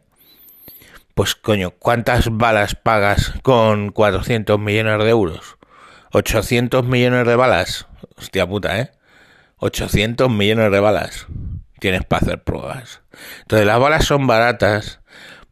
Pues 1.15 1.35
coño, 1.35 1.71
¿cuántas 1.71 2.29
balas 2.31 2.75
pagas 2.75 3.33
con 3.43 3.91
400 3.91 4.59
millones 4.59 4.99
de 4.99 5.09
euros? 5.09 5.57
800 6.13 6.85
millones 6.85 7.27
de 7.27 7.37
balas. 7.37 7.87
Hostia 8.17 8.47
puta, 8.47 8.79
¿eh? 8.79 8.93
800 9.57 10.31
millones 10.31 10.71
de 10.71 10.81
balas. 10.81 11.27
Tienes 11.81 12.05
para 12.05 12.27
hacer 12.27 12.45
pruebas. 12.45 13.01
Entonces 13.41 13.67
las 13.67 13.81
balas 13.81 14.05
son 14.05 14.27
baratas 14.27 15.01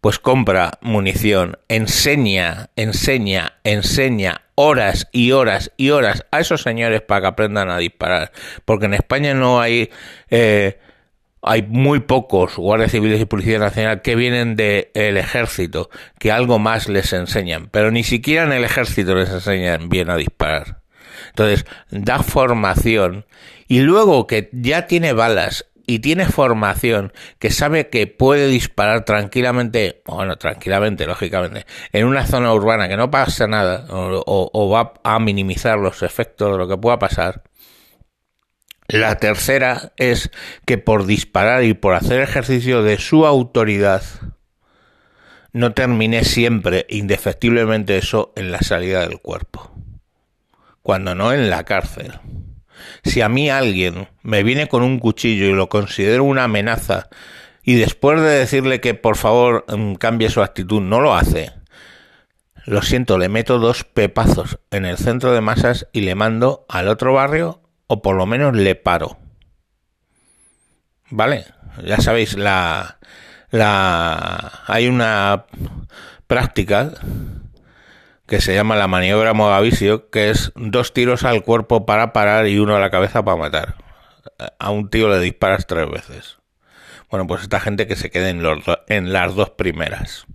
pues 0.04 0.18
compra 0.18 0.78
munición, 0.82 1.56
enseña, 1.68 2.68
enseña, 2.76 3.54
enseña 3.64 4.42
horas 4.54 5.08
y 5.12 5.32
horas 5.32 5.72
y 5.76 5.90
horas 5.90 6.26
a 6.30 6.40
esos 6.40 6.62
señores 6.62 7.02
para 7.02 7.22
que 7.22 7.26
aprendan 7.28 7.70
a 7.70 7.78
disparar. 7.78 8.32
Porque 8.64 8.86
en 8.86 8.94
España 8.94 9.34
no 9.34 9.60
hay... 9.60 9.90
Eh, 10.30 10.78
hay 11.46 11.60
muy 11.60 12.00
pocos 12.00 12.56
guardias 12.56 12.92
civiles 12.92 13.20
y 13.20 13.26
policía 13.26 13.58
nacional 13.58 14.00
que 14.00 14.16
vienen 14.16 14.56
del 14.56 15.16
ejército, 15.18 15.90
que 16.18 16.32
algo 16.32 16.58
más 16.58 16.88
les 16.88 17.12
enseñan, 17.12 17.68
pero 17.70 17.90
ni 17.90 18.02
siquiera 18.02 18.44
en 18.44 18.52
el 18.52 18.64
ejército 18.64 19.14
les 19.14 19.28
enseñan 19.28 19.90
bien 19.90 20.08
a 20.08 20.16
disparar. 20.16 20.80
Entonces, 21.28 21.66
da 21.90 22.22
formación 22.22 23.26
y 23.68 23.80
luego 23.80 24.26
que 24.26 24.48
ya 24.52 24.86
tiene 24.86 25.12
balas 25.12 25.66
y 25.86 25.98
tiene 25.98 26.26
formación, 26.26 27.12
que 27.38 27.50
sabe 27.50 27.88
que 27.88 28.06
puede 28.06 28.48
disparar 28.48 29.04
tranquilamente, 29.04 30.02
bueno, 30.06 30.36
tranquilamente, 30.36 31.06
lógicamente, 31.06 31.66
en 31.92 32.06
una 32.06 32.26
zona 32.26 32.52
urbana 32.52 32.88
que 32.88 32.96
no 32.96 33.10
pasa 33.10 33.46
nada 33.46 33.86
o, 33.90 34.70
va 34.70 34.94
a 35.04 35.18
minimizar 35.18 35.78
los 35.78 36.02
efectos 36.02 36.52
de 36.52 36.58
lo 36.58 36.68
que 36.68 36.76
pueda 36.76 36.98
pasar. 36.98 37.42
La 38.86 39.16
tercera 39.16 39.92
es 39.96 40.30
que 40.66 40.78
por 40.78 41.06
disparar 41.06 41.64
y 41.64 41.74
por 41.74 41.94
hacer 41.94 42.20
ejercicio 42.20 42.82
de 42.82 42.98
su 42.98 43.26
autoridad, 43.26 44.02
no 45.52 45.72
termine 45.72 46.24
siempre 46.24 46.84
indefectiblemente 46.88 47.96
eso 47.96 48.32
en 48.36 48.52
la 48.52 48.58
salida 48.58 49.00
del 49.06 49.20
cuerpo, 49.20 49.72
cuando 50.82 51.14
no 51.14 51.32
en 51.32 51.48
la 51.48 51.64
cárcel. 51.64 52.20
Si 53.02 53.20
a 53.20 53.28
mí 53.28 53.50
alguien 53.50 54.08
me 54.22 54.42
viene 54.42 54.68
con 54.68 54.82
un 54.82 54.98
cuchillo 54.98 55.46
y 55.46 55.52
lo 55.52 55.68
considero 55.68 56.24
una 56.24 56.44
amenaza 56.44 57.08
y 57.62 57.74
después 57.76 58.20
de 58.20 58.28
decirle 58.28 58.80
que 58.80 58.94
por 58.94 59.16
favor 59.16 59.64
mm, 59.68 59.94
cambie 59.94 60.30
su 60.30 60.42
actitud 60.42 60.80
no 60.80 61.00
lo 61.00 61.14
hace, 61.14 61.52
lo 62.66 62.82
siento, 62.82 63.18
le 63.18 63.28
meto 63.28 63.58
dos 63.58 63.84
pepazos 63.84 64.58
en 64.70 64.86
el 64.86 64.96
centro 64.96 65.32
de 65.32 65.40
masas 65.40 65.86
y 65.92 66.00
le 66.00 66.14
mando 66.14 66.64
al 66.68 66.88
otro 66.88 67.12
barrio 67.12 67.62
o 67.86 68.02
por 68.02 68.16
lo 68.16 68.26
menos 68.26 68.56
le 68.56 68.74
paro. 68.74 69.18
¿Vale? 71.10 71.44
Ya 71.84 71.98
sabéis, 71.98 72.36
la, 72.36 72.98
la, 73.50 74.62
hay 74.66 74.88
una 74.88 75.44
práctica 76.26 76.92
que 78.34 78.40
se 78.40 78.52
llama 78.52 78.74
la 78.74 78.88
maniobra 78.88 79.32
Mogavisio, 79.32 80.10
que 80.10 80.28
es 80.28 80.50
dos 80.56 80.92
tiros 80.92 81.22
al 81.22 81.44
cuerpo 81.44 81.86
para 81.86 82.12
parar 82.12 82.48
y 82.48 82.58
uno 82.58 82.74
a 82.74 82.80
la 82.80 82.90
cabeza 82.90 83.24
para 83.24 83.36
matar. 83.36 83.76
A 84.58 84.70
un 84.70 84.90
tío 84.90 85.08
le 85.08 85.20
disparas 85.20 85.68
tres 85.68 85.88
veces. 85.88 86.38
Bueno, 87.08 87.28
pues 87.28 87.42
esta 87.42 87.60
gente 87.60 87.86
que 87.86 87.94
se 87.94 88.10
quede 88.10 88.30
en, 88.30 88.42
en 88.88 89.12
las 89.12 89.36
dos 89.36 89.50
primeras. 89.50 90.26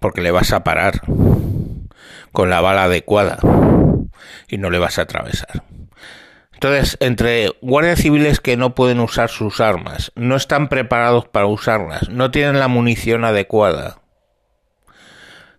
porque 0.00 0.20
le 0.20 0.32
vas 0.32 0.52
a 0.52 0.64
parar 0.64 1.02
con 2.32 2.50
la 2.50 2.60
bala 2.60 2.84
adecuada 2.84 3.38
y 4.48 4.58
no 4.58 4.68
le 4.68 4.80
vas 4.80 4.98
a 4.98 5.02
atravesar. 5.02 5.62
Entonces, 6.54 6.96
entre 6.98 7.50
guardias 7.62 8.00
civiles 8.00 8.40
que 8.40 8.56
no 8.56 8.74
pueden 8.74 8.98
usar 8.98 9.30
sus 9.30 9.60
armas, 9.60 10.10
no 10.16 10.34
están 10.34 10.68
preparados 10.68 11.28
para 11.28 11.46
usarlas, 11.46 12.08
no 12.08 12.32
tienen 12.32 12.58
la 12.58 12.66
munición 12.66 13.24
adecuada. 13.24 14.01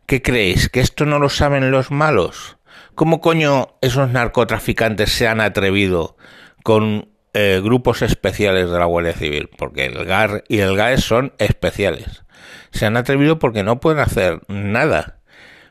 ¿Qué 0.06 0.22
creéis? 0.22 0.70
¿Que 0.70 0.82
esto 0.82 1.06
no 1.06 1.18
lo 1.18 1.30
saben 1.30 1.72
los 1.72 1.90
malos? 1.90 2.58
¿Cómo 2.94 3.22
coño 3.22 3.76
esos 3.82 4.10
narcotraficantes 4.10 5.12
se 5.12 5.28
han 5.28 5.40
atrevido 5.40 6.18
con 6.64 7.10
eh, 7.34 7.62
grupos 7.64 8.02
especiales 8.02 8.70
de 8.70 8.78
la 8.78 8.86
Guardia 8.86 9.14
Civil? 9.14 9.50
Porque 9.58 9.86
el 9.86 10.06
GAR 10.06 10.44
y 10.50 10.60
el 10.60 10.76
GAES 10.76 11.04
son 11.04 11.34
especiales. 11.38 12.24
Se 12.72 12.86
han 12.86 12.98
atrevido 12.98 13.40
porque 13.40 13.64
no 13.64 13.80
pueden 13.80 14.00
hacer 14.00 14.42
nada 14.48 15.20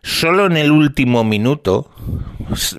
solo 0.03 0.47
en 0.47 0.57
el 0.57 0.71
último 0.71 1.25
minuto, 1.25 1.91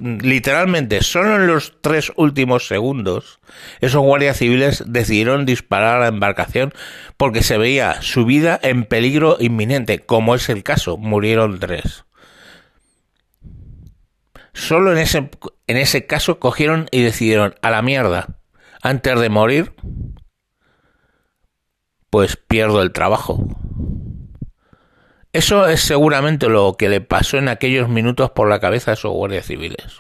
literalmente 0.01 1.01
solo 1.01 1.36
en 1.36 1.48
los 1.48 1.82
tres 1.82 2.12
últimos 2.15 2.68
segundos, 2.68 3.39
esos 3.80 4.01
guardias 4.01 4.38
civiles 4.38 4.84
decidieron 4.86 5.46
disparar 5.46 5.98
a 5.98 6.00
la 6.01 6.08
embarcación 6.08 6.74
porque 7.18 7.44
se 7.44 7.58
veía 7.58 8.01
su 8.01 8.25
vida 8.25 8.60
en 8.62 8.86
peligro 8.86 9.38
inminente, 9.39 10.00
como 10.00 10.36
es 10.36 10.50
el 10.50 10.63
caso, 10.63 10.98
murieron 10.98 11.60
tres. 11.60 12.06
Solo 14.53 14.92
en 14.92 15.00
ese, 15.00 15.30
en 15.68 15.77
ese 15.77 16.06
caso 16.06 16.39
cogieron 16.39 16.88
y 16.92 17.01
decidieron 17.01 17.56
a 17.62 17.72
la 17.72 17.82
mierda, 17.82 18.39
antes 18.82 19.20
de 19.20 19.30
morir, 19.30 19.74
pues 22.10 22.36
pierdo 22.36 22.84
el 22.84 22.92
trabajo. 22.92 23.62
Eso 25.34 25.68
es 25.68 25.82
seguramente 25.82 26.48
lo 26.48 26.75
que 26.78 26.90
le 26.90 27.02
pasó 27.02 27.38
en 27.38 27.50
aquellos 27.50 27.90
minutos 27.90 28.30
por 28.32 28.48
la 28.48 28.60
cabeza 28.60 28.92
a 28.92 28.94
esos 28.94 29.12
guardias 29.12 29.48
civiles. 29.48 30.00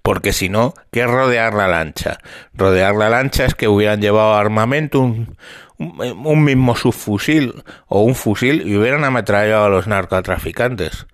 Porque 0.00 0.32
si 0.32 0.48
no, 0.48 0.72
¿qué 0.90 1.02
es 1.02 1.06
rodear 1.06 1.52
la 1.52 1.68
lancha? 1.68 2.18
Rodear 2.54 2.94
la 2.94 3.10
lancha 3.10 3.44
es 3.44 3.54
que 3.54 3.68
hubieran 3.68 4.00
llevado 4.00 4.34
armamento, 4.34 5.00
un, 5.00 6.44
mismo 6.44 6.76
subfusil 6.76 7.62
o 7.88 8.02
un 8.02 8.14
fusil 8.14 8.66
y 8.66 8.76
hubieran 8.76 9.04
ametrallado 9.04 9.66
a 9.66 9.68
los 9.68 9.86
narcotraficantes. 9.86 11.06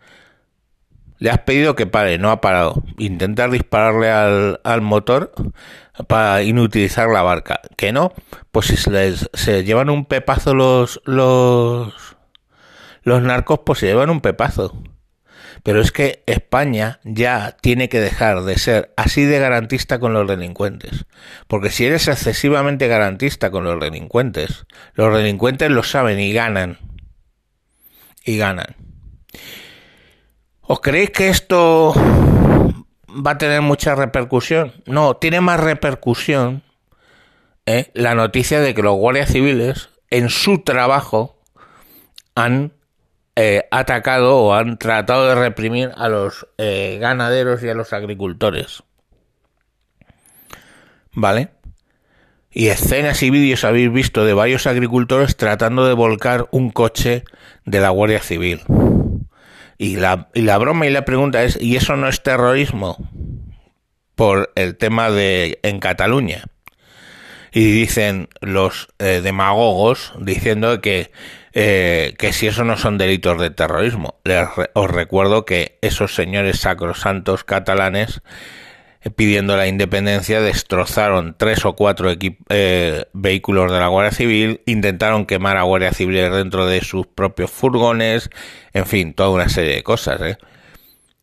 Le 1.18 1.30
has 1.30 1.40
pedido 1.40 1.74
que 1.74 1.86
pare, 1.86 2.18
no 2.18 2.30
ha 2.30 2.40
parado. 2.40 2.84
Intentar 2.98 3.50
dispararle 3.50 4.10
al, 4.10 4.60
al 4.62 4.80
motor 4.80 5.32
para 6.06 6.42
inutilizar 6.44 7.08
la 7.08 7.22
barca. 7.22 7.60
Que 7.76 7.90
no, 7.90 8.12
pues 8.52 8.66
si 8.66 8.76
se, 8.76 8.90
les, 8.90 9.28
se 9.34 9.64
llevan 9.64 9.90
un 9.90 10.04
pepazo 10.04 10.54
los, 10.54 11.00
los 11.04 12.17
los 13.08 13.22
narcos 13.22 13.60
pues 13.64 13.80
se 13.80 13.86
llevan 13.86 14.10
un 14.10 14.20
pepazo. 14.20 14.80
Pero 15.62 15.80
es 15.80 15.90
que 15.90 16.22
España 16.26 17.00
ya 17.02 17.56
tiene 17.60 17.88
que 17.88 18.00
dejar 18.00 18.42
de 18.42 18.58
ser 18.58 18.92
así 18.96 19.24
de 19.24 19.40
garantista 19.40 19.98
con 19.98 20.12
los 20.12 20.28
delincuentes. 20.28 21.06
Porque 21.48 21.70
si 21.70 21.84
eres 21.84 22.06
excesivamente 22.06 22.86
garantista 22.86 23.50
con 23.50 23.64
los 23.64 23.80
delincuentes, 23.80 24.66
los 24.94 25.14
delincuentes 25.14 25.70
lo 25.70 25.82
saben 25.82 26.20
y 26.20 26.32
ganan. 26.32 26.78
Y 28.24 28.36
ganan. 28.36 28.76
¿Os 30.62 30.80
creéis 30.80 31.10
que 31.10 31.28
esto 31.28 31.94
va 33.08 33.32
a 33.32 33.38
tener 33.38 33.62
mucha 33.62 33.94
repercusión? 33.94 34.74
No, 34.86 35.16
tiene 35.16 35.40
más 35.40 35.58
repercusión 35.58 36.62
¿eh? 37.66 37.90
la 37.94 38.14
noticia 38.14 38.60
de 38.60 38.74
que 38.74 38.82
los 38.82 38.96
guardias 38.96 39.32
civiles 39.32 39.90
en 40.10 40.28
su 40.28 40.62
trabajo 40.62 41.40
han 42.34 42.72
eh, 43.40 43.68
atacado 43.70 44.36
o 44.36 44.52
han 44.52 44.78
tratado 44.78 45.28
de 45.28 45.36
reprimir 45.36 45.92
a 45.94 46.08
los 46.08 46.48
eh, 46.58 46.98
ganaderos 47.00 47.62
y 47.62 47.68
a 47.68 47.74
los 47.74 47.92
agricultores. 47.92 48.82
¿Vale? 51.12 51.50
Y 52.50 52.66
escenas 52.66 53.22
y 53.22 53.30
vídeos 53.30 53.62
habéis 53.62 53.92
visto 53.92 54.24
de 54.24 54.34
varios 54.34 54.66
agricultores 54.66 55.36
tratando 55.36 55.86
de 55.86 55.94
volcar 55.94 56.48
un 56.50 56.70
coche 56.70 57.22
de 57.64 57.78
la 57.78 57.90
Guardia 57.90 58.20
Civil. 58.20 58.62
Y 59.78 59.98
la, 59.98 60.30
y 60.34 60.42
la 60.42 60.58
broma 60.58 60.88
y 60.88 60.90
la 60.90 61.04
pregunta 61.04 61.44
es, 61.44 61.62
¿y 61.62 61.76
eso 61.76 61.94
no 61.94 62.08
es 62.08 62.24
terrorismo? 62.24 62.96
Por 64.16 64.50
el 64.56 64.76
tema 64.76 65.10
de 65.12 65.60
en 65.62 65.78
Cataluña. 65.78 66.42
Y 67.52 67.70
dicen 67.70 68.30
los 68.40 68.88
eh, 68.98 69.20
demagogos 69.22 70.12
diciendo 70.18 70.80
que 70.80 71.12
eh, 71.60 72.14
que 72.18 72.32
si 72.32 72.46
eso 72.46 72.62
no 72.62 72.76
son 72.76 72.98
delitos 72.98 73.40
de 73.40 73.50
terrorismo. 73.50 74.20
os 74.74 74.90
recuerdo 74.92 75.44
que 75.44 75.76
esos 75.82 76.14
señores 76.14 76.60
sacrosantos 76.60 77.42
catalanes 77.42 78.22
eh, 79.00 79.10
pidiendo 79.10 79.56
la 79.56 79.66
independencia 79.66 80.40
destrozaron 80.40 81.34
tres 81.36 81.64
o 81.64 81.72
cuatro 81.74 82.12
eh, 82.48 83.04
vehículos 83.12 83.72
de 83.72 83.78
la 83.80 83.88
Guardia 83.88 84.12
Civil, 84.12 84.60
intentaron 84.66 85.26
quemar 85.26 85.56
a 85.56 85.64
Guardia 85.64 85.92
Civil 85.92 86.30
dentro 86.30 86.64
de 86.64 86.80
sus 86.80 87.08
propios 87.08 87.50
furgones, 87.50 88.30
en 88.72 88.86
fin, 88.86 89.12
toda 89.12 89.30
una 89.30 89.48
serie 89.48 89.74
de 89.74 89.82
cosas. 89.82 90.20
¿eh? 90.20 90.38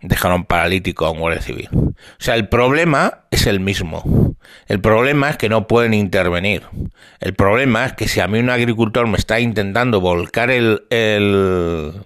dejaron 0.02 0.46
paralítico 0.46 1.06
a 1.06 1.12
un 1.12 1.20
guardia 1.20 1.42
civil. 1.42 1.70
O 1.72 1.94
sea, 2.20 2.36
el 2.36 2.50
problema 2.50 3.26
es 3.32 3.48
el 3.48 3.60
mismo. 3.60 4.35
El 4.68 4.82
problema 4.82 5.30
es 5.30 5.38
que 5.38 5.50
no 5.50 5.68
pueden 5.68 5.94
intervenir. 5.94 6.64
El 7.20 7.34
problema 7.36 7.86
es 7.86 7.94
que 7.94 8.08
si 8.08 8.20
a 8.20 8.28
mí 8.28 8.40
un 8.40 8.50
agricultor 8.50 9.08
me 9.08 9.18
está 9.18 9.40
intentando 9.40 10.02
volcar 10.02 10.50
el, 10.50 10.86
el, 10.90 12.04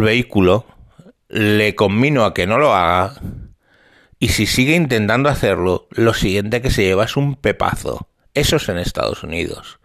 vehículo, 0.00 0.66
le 1.28 1.74
conmino 1.74 2.24
a 2.24 2.34
que 2.34 2.46
no 2.46 2.58
lo 2.58 2.74
haga. 2.74 3.14
Y 4.18 4.28
si 4.28 4.46
sigue 4.46 4.74
intentando 4.74 5.28
hacerlo, 5.28 5.88
lo 5.90 6.12
siguiente 6.12 6.60
que 6.60 6.70
se 6.70 6.82
lleva 6.82 7.04
es 7.04 7.16
un 7.16 7.36
pepazo. 7.36 8.08
Eso 8.34 8.56
es 8.56 8.68
en 8.68 8.78
Estados 8.78 9.22
Unidos. 9.22 9.80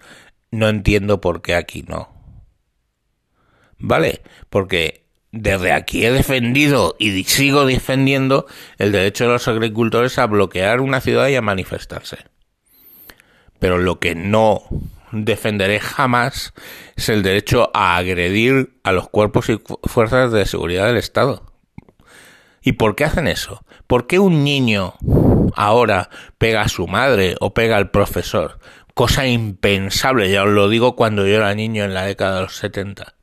No 0.52 0.68
entiendo 0.68 1.22
por 1.22 1.42
qué 1.42 1.56
aquí 1.56 1.84
no. 1.88 2.10
¿Vale? 3.78 4.22
Porque 4.50 5.03
desde 5.34 5.72
aquí 5.74 6.06
he 6.06 6.12
defendido 6.12 6.96
y 7.00 7.24
sigo 7.24 7.66
defendiendo 7.66 8.46
el 8.78 8.92
derecho 8.92 9.26
de 9.26 9.32
los 9.32 9.48
agricultores 9.48 10.20
a 10.20 10.28
bloquear 10.28 10.80
una 10.80 11.02
ciudad 11.02 11.28
y 11.28 11.36
a 11.36 11.42
manifestarse. 11.42 12.20
Pero 13.58 13.80
lo 13.80 14.00
que 14.00 14.14
no 14.14 14.62
defenderé 15.12 15.80
jamás 15.80 16.54
es 16.96 17.10
el 17.10 17.24
derecho 17.24 17.72
a 17.74 17.98
agredir 17.98 18.80
a 18.84 18.92
los 18.92 19.10
cuerpos 19.10 19.50
y 19.50 19.60
fuerzas 19.86 20.32
de 20.32 20.46
seguridad 20.46 20.86
del 20.86 20.98
Estado. 20.98 21.52
¿Y 22.62 22.74
por 22.74 22.96
qué 22.96 23.06
hacen 23.06 23.28
eso? 23.28 23.66
¿Por 23.88 24.06
qué 24.06 24.20
un 24.20 24.44
niño 24.44 24.94
ahora 25.56 26.10
pega 26.38 26.62
a 26.62 26.70
su 26.70 26.88
madre 26.88 27.38
o 27.40 27.56
pega 27.56 27.78
al 27.78 27.90
profesor? 27.90 28.60
Cosa 28.94 29.26
impensable, 29.26 30.30
ya 30.30 30.44
os 30.44 30.50
lo 30.50 30.70
digo 30.70 30.96
cuando 30.96 31.26
yo 31.26 31.38
era 31.38 31.56
niño 31.56 31.84
en 31.86 31.96
la 31.96 32.06
década 32.06 32.36
de 32.36 32.42
los 32.44 32.56
70 32.58 33.16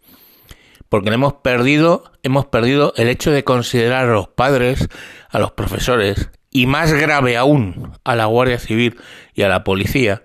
porque 0.90 1.09
hemos 1.11 1.35
perdido, 1.35 2.12
hemos 2.22 2.46
perdido 2.46 2.92
el 2.96 3.09
hecho 3.09 3.31
de 3.31 3.44
considerar 3.44 4.09
a 4.09 4.12
los 4.12 4.29
padres, 4.29 4.88
a 5.31 5.38
los 5.38 5.53
profesores 5.53 6.29
y 6.50 6.66
más 6.66 6.92
grave 6.92 7.37
aún 7.37 7.92
a 8.05 8.16
la 8.16 8.26
Guardia 8.26 8.59
Civil 8.59 9.00
y 9.33 9.42
a 9.42 9.48
la 9.48 9.62
policía, 9.64 10.24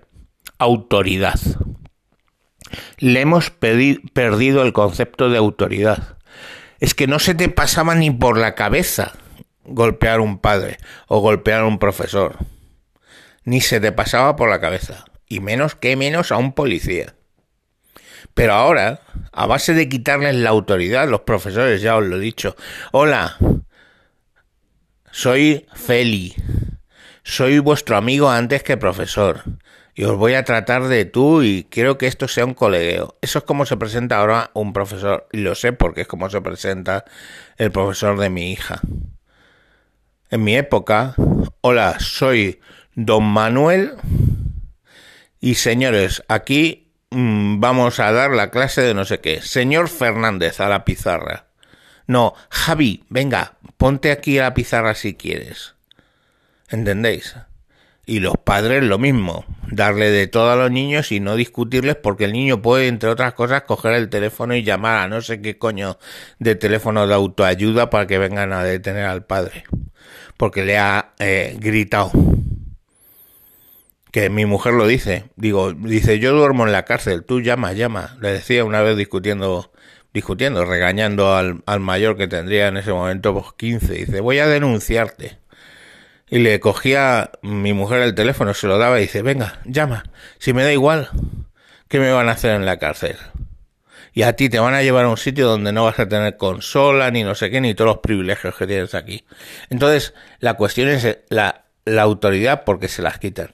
autoridad. 0.58 1.38
Le 2.98 3.20
hemos 3.20 3.50
perdido 3.50 4.62
el 4.62 4.72
concepto 4.72 5.30
de 5.30 5.38
autoridad. 5.38 6.18
Es 6.80 6.94
que 6.94 7.06
no 7.06 7.20
se 7.20 7.34
te 7.34 7.48
pasaba 7.48 7.94
ni 7.94 8.10
por 8.10 8.36
la 8.36 8.56
cabeza 8.56 9.12
golpear 9.64 10.18
a 10.18 10.22
un 10.22 10.38
padre 10.40 10.78
o 11.06 11.20
golpear 11.20 11.60
a 11.60 11.66
un 11.66 11.78
profesor. 11.78 12.38
Ni 13.44 13.60
se 13.60 13.78
te 13.78 13.92
pasaba 13.92 14.34
por 14.34 14.50
la 14.50 14.60
cabeza. 14.60 15.04
Y 15.28 15.38
menos 15.38 15.76
que 15.76 15.94
menos 15.94 16.32
a 16.32 16.36
un 16.36 16.52
policía. 16.52 17.15
Pero 18.36 18.52
ahora, 18.52 19.00
a 19.32 19.46
base 19.46 19.72
de 19.72 19.88
quitarles 19.88 20.34
la 20.34 20.50
autoridad, 20.50 21.08
los 21.08 21.22
profesores, 21.22 21.80
ya 21.80 21.96
os 21.96 22.04
lo 22.04 22.18
he 22.18 22.20
dicho, 22.20 22.54
hola, 22.92 23.38
soy 25.10 25.64
Feli, 25.74 26.34
soy 27.22 27.60
vuestro 27.60 27.96
amigo 27.96 28.28
antes 28.28 28.62
que 28.62 28.76
profesor, 28.76 29.40
y 29.94 30.04
os 30.04 30.18
voy 30.18 30.34
a 30.34 30.44
tratar 30.44 30.86
de 30.88 31.06
tú 31.06 31.42
y 31.42 31.66
quiero 31.70 31.96
que 31.96 32.08
esto 32.08 32.28
sea 32.28 32.44
un 32.44 32.52
colegueo. 32.52 33.16
Eso 33.22 33.38
es 33.38 33.44
como 33.46 33.64
se 33.64 33.78
presenta 33.78 34.18
ahora 34.18 34.50
un 34.52 34.74
profesor, 34.74 35.26
y 35.32 35.38
lo 35.38 35.54
sé 35.54 35.72
porque 35.72 36.02
es 36.02 36.06
como 36.06 36.28
se 36.28 36.42
presenta 36.42 37.06
el 37.56 37.72
profesor 37.72 38.18
de 38.18 38.28
mi 38.28 38.52
hija. 38.52 38.82
En 40.28 40.44
mi 40.44 40.56
época, 40.56 41.14
hola, 41.62 41.96
soy 42.00 42.60
don 42.94 43.24
Manuel, 43.24 43.94
y 45.40 45.54
señores, 45.54 46.22
aquí 46.28 46.85
vamos 47.16 47.98
a 47.98 48.12
dar 48.12 48.30
la 48.32 48.50
clase 48.50 48.82
de 48.82 48.94
no 48.94 49.04
sé 49.04 49.20
qué. 49.20 49.40
Señor 49.40 49.88
Fernández 49.88 50.60
a 50.60 50.68
la 50.68 50.84
pizarra. 50.84 51.46
No, 52.06 52.34
Javi, 52.50 53.04
venga, 53.08 53.54
ponte 53.78 54.10
aquí 54.10 54.38
a 54.38 54.42
la 54.42 54.54
pizarra 54.54 54.94
si 54.94 55.14
quieres. 55.14 55.74
¿Entendéis? 56.68 57.36
Y 58.04 58.20
los 58.20 58.34
padres 58.36 58.84
lo 58.84 58.98
mismo, 58.98 59.44
darle 59.68 60.10
de 60.10 60.28
todo 60.28 60.50
a 60.50 60.56
los 60.56 60.70
niños 60.70 61.10
y 61.10 61.18
no 61.18 61.34
discutirles 61.34 61.96
porque 61.96 62.24
el 62.24 62.32
niño 62.32 62.62
puede, 62.62 62.86
entre 62.86 63.08
otras 63.08 63.34
cosas, 63.34 63.62
coger 63.62 63.94
el 63.94 64.08
teléfono 64.08 64.54
y 64.54 64.62
llamar 64.62 64.98
a 64.98 65.08
no 65.08 65.20
sé 65.22 65.40
qué 65.40 65.58
coño 65.58 65.98
de 66.38 66.54
teléfono 66.54 67.06
de 67.06 67.14
autoayuda 67.14 67.90
para 67.90 68.06
que 68.06 68.18
vengan 68.18 68.52
a 68.52 68.62
detener 68.62 69.06
al 69.06 69.24
padre. 69.24 69.64
Porque 70.36 70.64
le 70.64 70.78
ha 70.78 71.14
eh, 71.18 71.56
gritado. 71.58 72.12
Que 74.16 74.30
mi 74.30 74.46
mujer 74.46 74.72
lo 74.72 74.86
dice. 74.86 75.24
Digo, 75.36 75.74
dice, 75.74 76.18
yo 76.18 76.32
duermo 76.32 76.64
en 76.64 76.72
la 76.72 76.86
cárcel, 76.86 77.22
tú 77.22 77.42
llama, 77.42 77.74
llama. 77.74 78.16
Le 78.22 78.32
decía 78.32 78.64
una 78.64 78.80
vez 78.80 78.96
discutiendo 78.96 79.70
discutiendo, 80.14 80.64
regañando 80.64 81.36
al, 81.36 81.62
al 81.66 81.80
mayor 81.80 82.16
que 82.16 82.26
tendría 82.26 82.68
en 82.68 82.78
ese 82.78 82.94
momento 82.94 83.34
pues 83.34 83.52
15. 83.58 83.92
Dice, 83.92 84.20
voy 84.22 84.38
a 84.38 84.46
denunciarte. 84.46 85.36
Y 86.30 86.38
le 86.38 86.58
cogía 86.60 87.30
mi 87.42 87.74
mujer 87.74 88.00
el 88.00 88.14
teléfono, 88.14 88.54
se 88.54 88.66
lo 88.66 88.78
daba 88.78 88.98
y 88.98 89.02
dice, 89.02 89.20
venga, 89.20 89.60
llama, 89.66 90.04
si 90.38 90.54
me 90.54 90.64
da 90.64 90.72
igual, 90.72 91.10
¿qué 91.88 92.00
me 92.00 92.10
van 92.10 92.30
a 92.30 92.32
hacer 92.32 92.52
en 92.52 92.64
la 92.64 92.78
cárcel? 92.78 93.18
Y 94.14 94.22
a 94.22 94.32
ti 94.32 94.48
te 94.48 94.60
van 94.60 94.72
a 94.72 94.82
llevar 94.82 95.04
a 95.04 95.10
un 95.10 95.18
sitio 95.18 95.46
donde 95.46 95.74
no 95.74 95.84
vas 95.84 95.98
a 95.98 96.08
tener 96.08 96.38
consola, 96.38 97.10
ni 97.10 97.22
no 97.22 97.34
sé 97.34 97.50
qué, 97.50 97.60
ni 97.60 97.74
todos 97.74 97.90
los 97.90 97.98
privilegios 97.98 98.56
que 98.56 98.66
tienes 98.66 98.94
aquí. 98.94 99.26
Entonces, 99.68 100.14
la 100.38 100.54
cuestión 100.54 100.88
es 100.88 101.18
la, 101.28 101.66
la 101.84 102.00
autoridad 102.00 102.64
porque 102.64 102.88
se 102.88 103.02
las 103.02 103.18
quitan. 103.18 103.50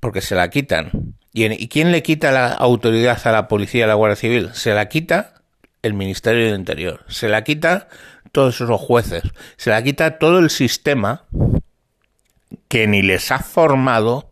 Porque 0.00 0.20
se 0.20 0.34
la 0.34 0.50
quitan. 0.50 1.14
¿Y, 1.32 1.44
¿Y 1.44 1.68
quién 1.68 1.92
le 1.92 2.02
quita 2.02 2.32
la 2.32 2.48
autoridad 2.48 3.20
a 3.26 3.32
la 3.32 3.48
policía 3.48 3.84
a 3.84 3.88
la 3.88 3.94
Guardia 3.94 4.16
Civil? 4.16 4.50
Se 4.54 4.74
la 4.74 4.88
quita 4.88 5.34
el 5.82 5.94
Ministerio 5.94 6.46
del 6.46 6.58
Interior. 6.58 7.04
Se 7.08 7.28
la 7.28 7.44
quita 7.44 7.88
todos 8.32 8.60
esos 8.60 8.80
jueces. 8.80 9.22
Se 9.56 9.70
la 9.70 9.82
quita 9.82 10.18
todo 10.18 10.38
el 10.38 10.50
sistema 10.50 11.24
que 12.68 12.86
ni 12.86 13.02
les 13.02 13.30
ha 13.30 13.38
formado, 13.38 14.30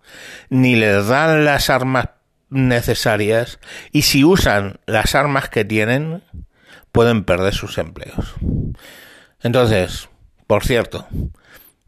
ni 0.49 0.75
les 0.77 1.07
dan 1.09 1.45
las 1.45 1.71
armas 1.71 2.11
necesarias, 2.49 3.61
y 3.93 4.03
si 4.03 4.25
usan 4.25 4.81
las 4.87 5.15
armas 5.15 5.49
que 5.49 5.65
tienen, 5.65 6.23
pueden 6.91 7.25
perder 7.25 7.55
sus 7.55 7.79
empleos. 7.79 8.35
Entonces, 9.43 10.09
por 10.47 10.65
cierto, 10.65 11.07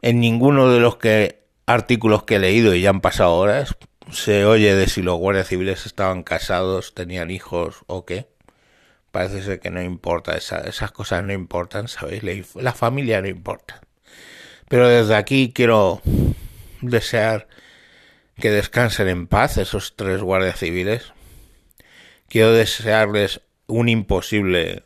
en 0.03 0.21
ninguno 0.21 0.71
de 0.71 0.81
los 0.81 0.97
que 0.97 1.42
artículos 1.73 2.25
que 2.25 2.37
he 2.37 2.39
leído 2.39 2.75
y 2.75 2.83
ya 2.83 2.91
han 2.91 3.01
pasado 3.01 3.35
horas, 3.35 3.77
se 4.11 4.45
oye 4.45 4.75
de 4.75 4.89
si 4.89 5.03
los 5.03 5.19
guardias 5.19 5.49
civiles 5.49 5.87
estaban 5.87 6.23
casados, 6.23 6.95
tenían 6.95 7.31
hijos 7.31 7.83
o 7.87 8.05
qué 8.05 8.33
parece 9.13 9.43
ser 9.43 9.61
que 9.61 9.71
no 9.71 9.81
importa, 9.81 10.37
esas 10.37 10.91
cosas 10.91 11.23
no 11.23 11.33
importan, 11.33 11.87
¿sabéis? 11.87 12.23
La, 12.57 12.73
familia 12.73 13.21
no 13.21 13.29
importa. 13.29 13.83
Pero 14.69 14.89
desde 14.89 15.15
aquí 15.15 15.53
quiero 15.55 16.01
desear 16.81 17.47
que 18.37 18.51
descansen 18.51 19.09
en 19.09 19.27
paz 19.27 19.59
esos 19.59 19.95
tres 19.95 20.23
guardias 20.23 20.59
civiles. 20.59 21.13
Quiero 22.29 22.53
desearles 22.53 23.43
un 23.67 23.91
imposible 23.91 24.83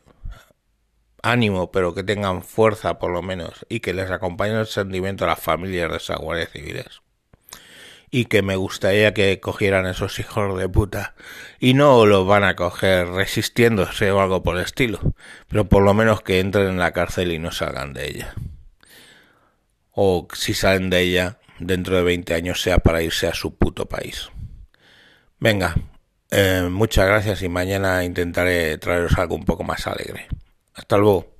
ánimo, 1.30 1.70
pero 1.70 1.94
que 1.94 2.02
tengan 2.02 2.42
fuerza 2.42 2.98
por 2.98 3.10
lo 3.10 3.22
menos 3.22 3.66
y 3.68 3.80
que 3.80 3.94
les 3.94 4.10
acompañe 4.10 4.58
el 4.58 4.66
sentimiento 4.66 5.24
a 5.24 5.28
las 5.28 5.40
familias 5.40 5.90
de 5.90 5.96
esas 5.96 6.18
guardias 6.18 6.50
civiles 6.50 7.02
y 8.10 8.26
que 8.26 8.42
me 8.42 8.56
gustaría 8.56 9.12
que 9.14 9.40
cogieran 9.40 9.86
esos 9.86 10.18
hijos 10.18 10.58
de 10.58 10.68
puta 10.68 11.14
y 11.58 11.74
no 11.74 12.06
los 12.06 12.26
van 12.26 12.44
a 12.44 12.56
coger 12.56 13.08
resistiéndose 13.08 14.10
o 14.10 14.20
algo 14.20 14.42
por 14.42 14.56
el 14.56 14.62
estilo, 14.62 15.00
pero 15.48 15.68
por 15.68 15.82
lo 15.82 15.94
menos 15.94 16.22
que 16.22 16.40
entren 16.40 16.68
en 16.68 16.78
la 16.78 16.92
cárcel 16.92 17.32
y 17.32 17.38
no 17.38 17.50
salgan 17.50 17.92
de 17.92 18.08
ella. 18.08 18.34
O 19.90 20.28
si 20.34 20.54
salen 20.54 20.90
de 20.90 21.00
ella, 21.00 21.38
dentro 21.58 21.96
de 21.96 22.02
20 22.02 22.34
años 22.34 22.60
sea 22.60 22.78
para 22.78 23.02
irse 23.02 23.26
a 23.26 23.34
su 23.34 23.56
puto 23.56 23.86
país. 23.86 24.30
Venga, 25.38 25.74
eh, 26.30 26.68
muchas 26.70 27.06
gracias 27.06 27.42
y 27.42 27.48
mañana 27.48 28.04
intentaré 28.04 28.78
traeros 28.78 29.18
algo 29.18 29.34
un 29.34 29.44
poco 29.44 29.64
más 29.64 29.86
alegre. 29.86 30.28
Hasta 30.76 30.98
luego. 30.98 31.35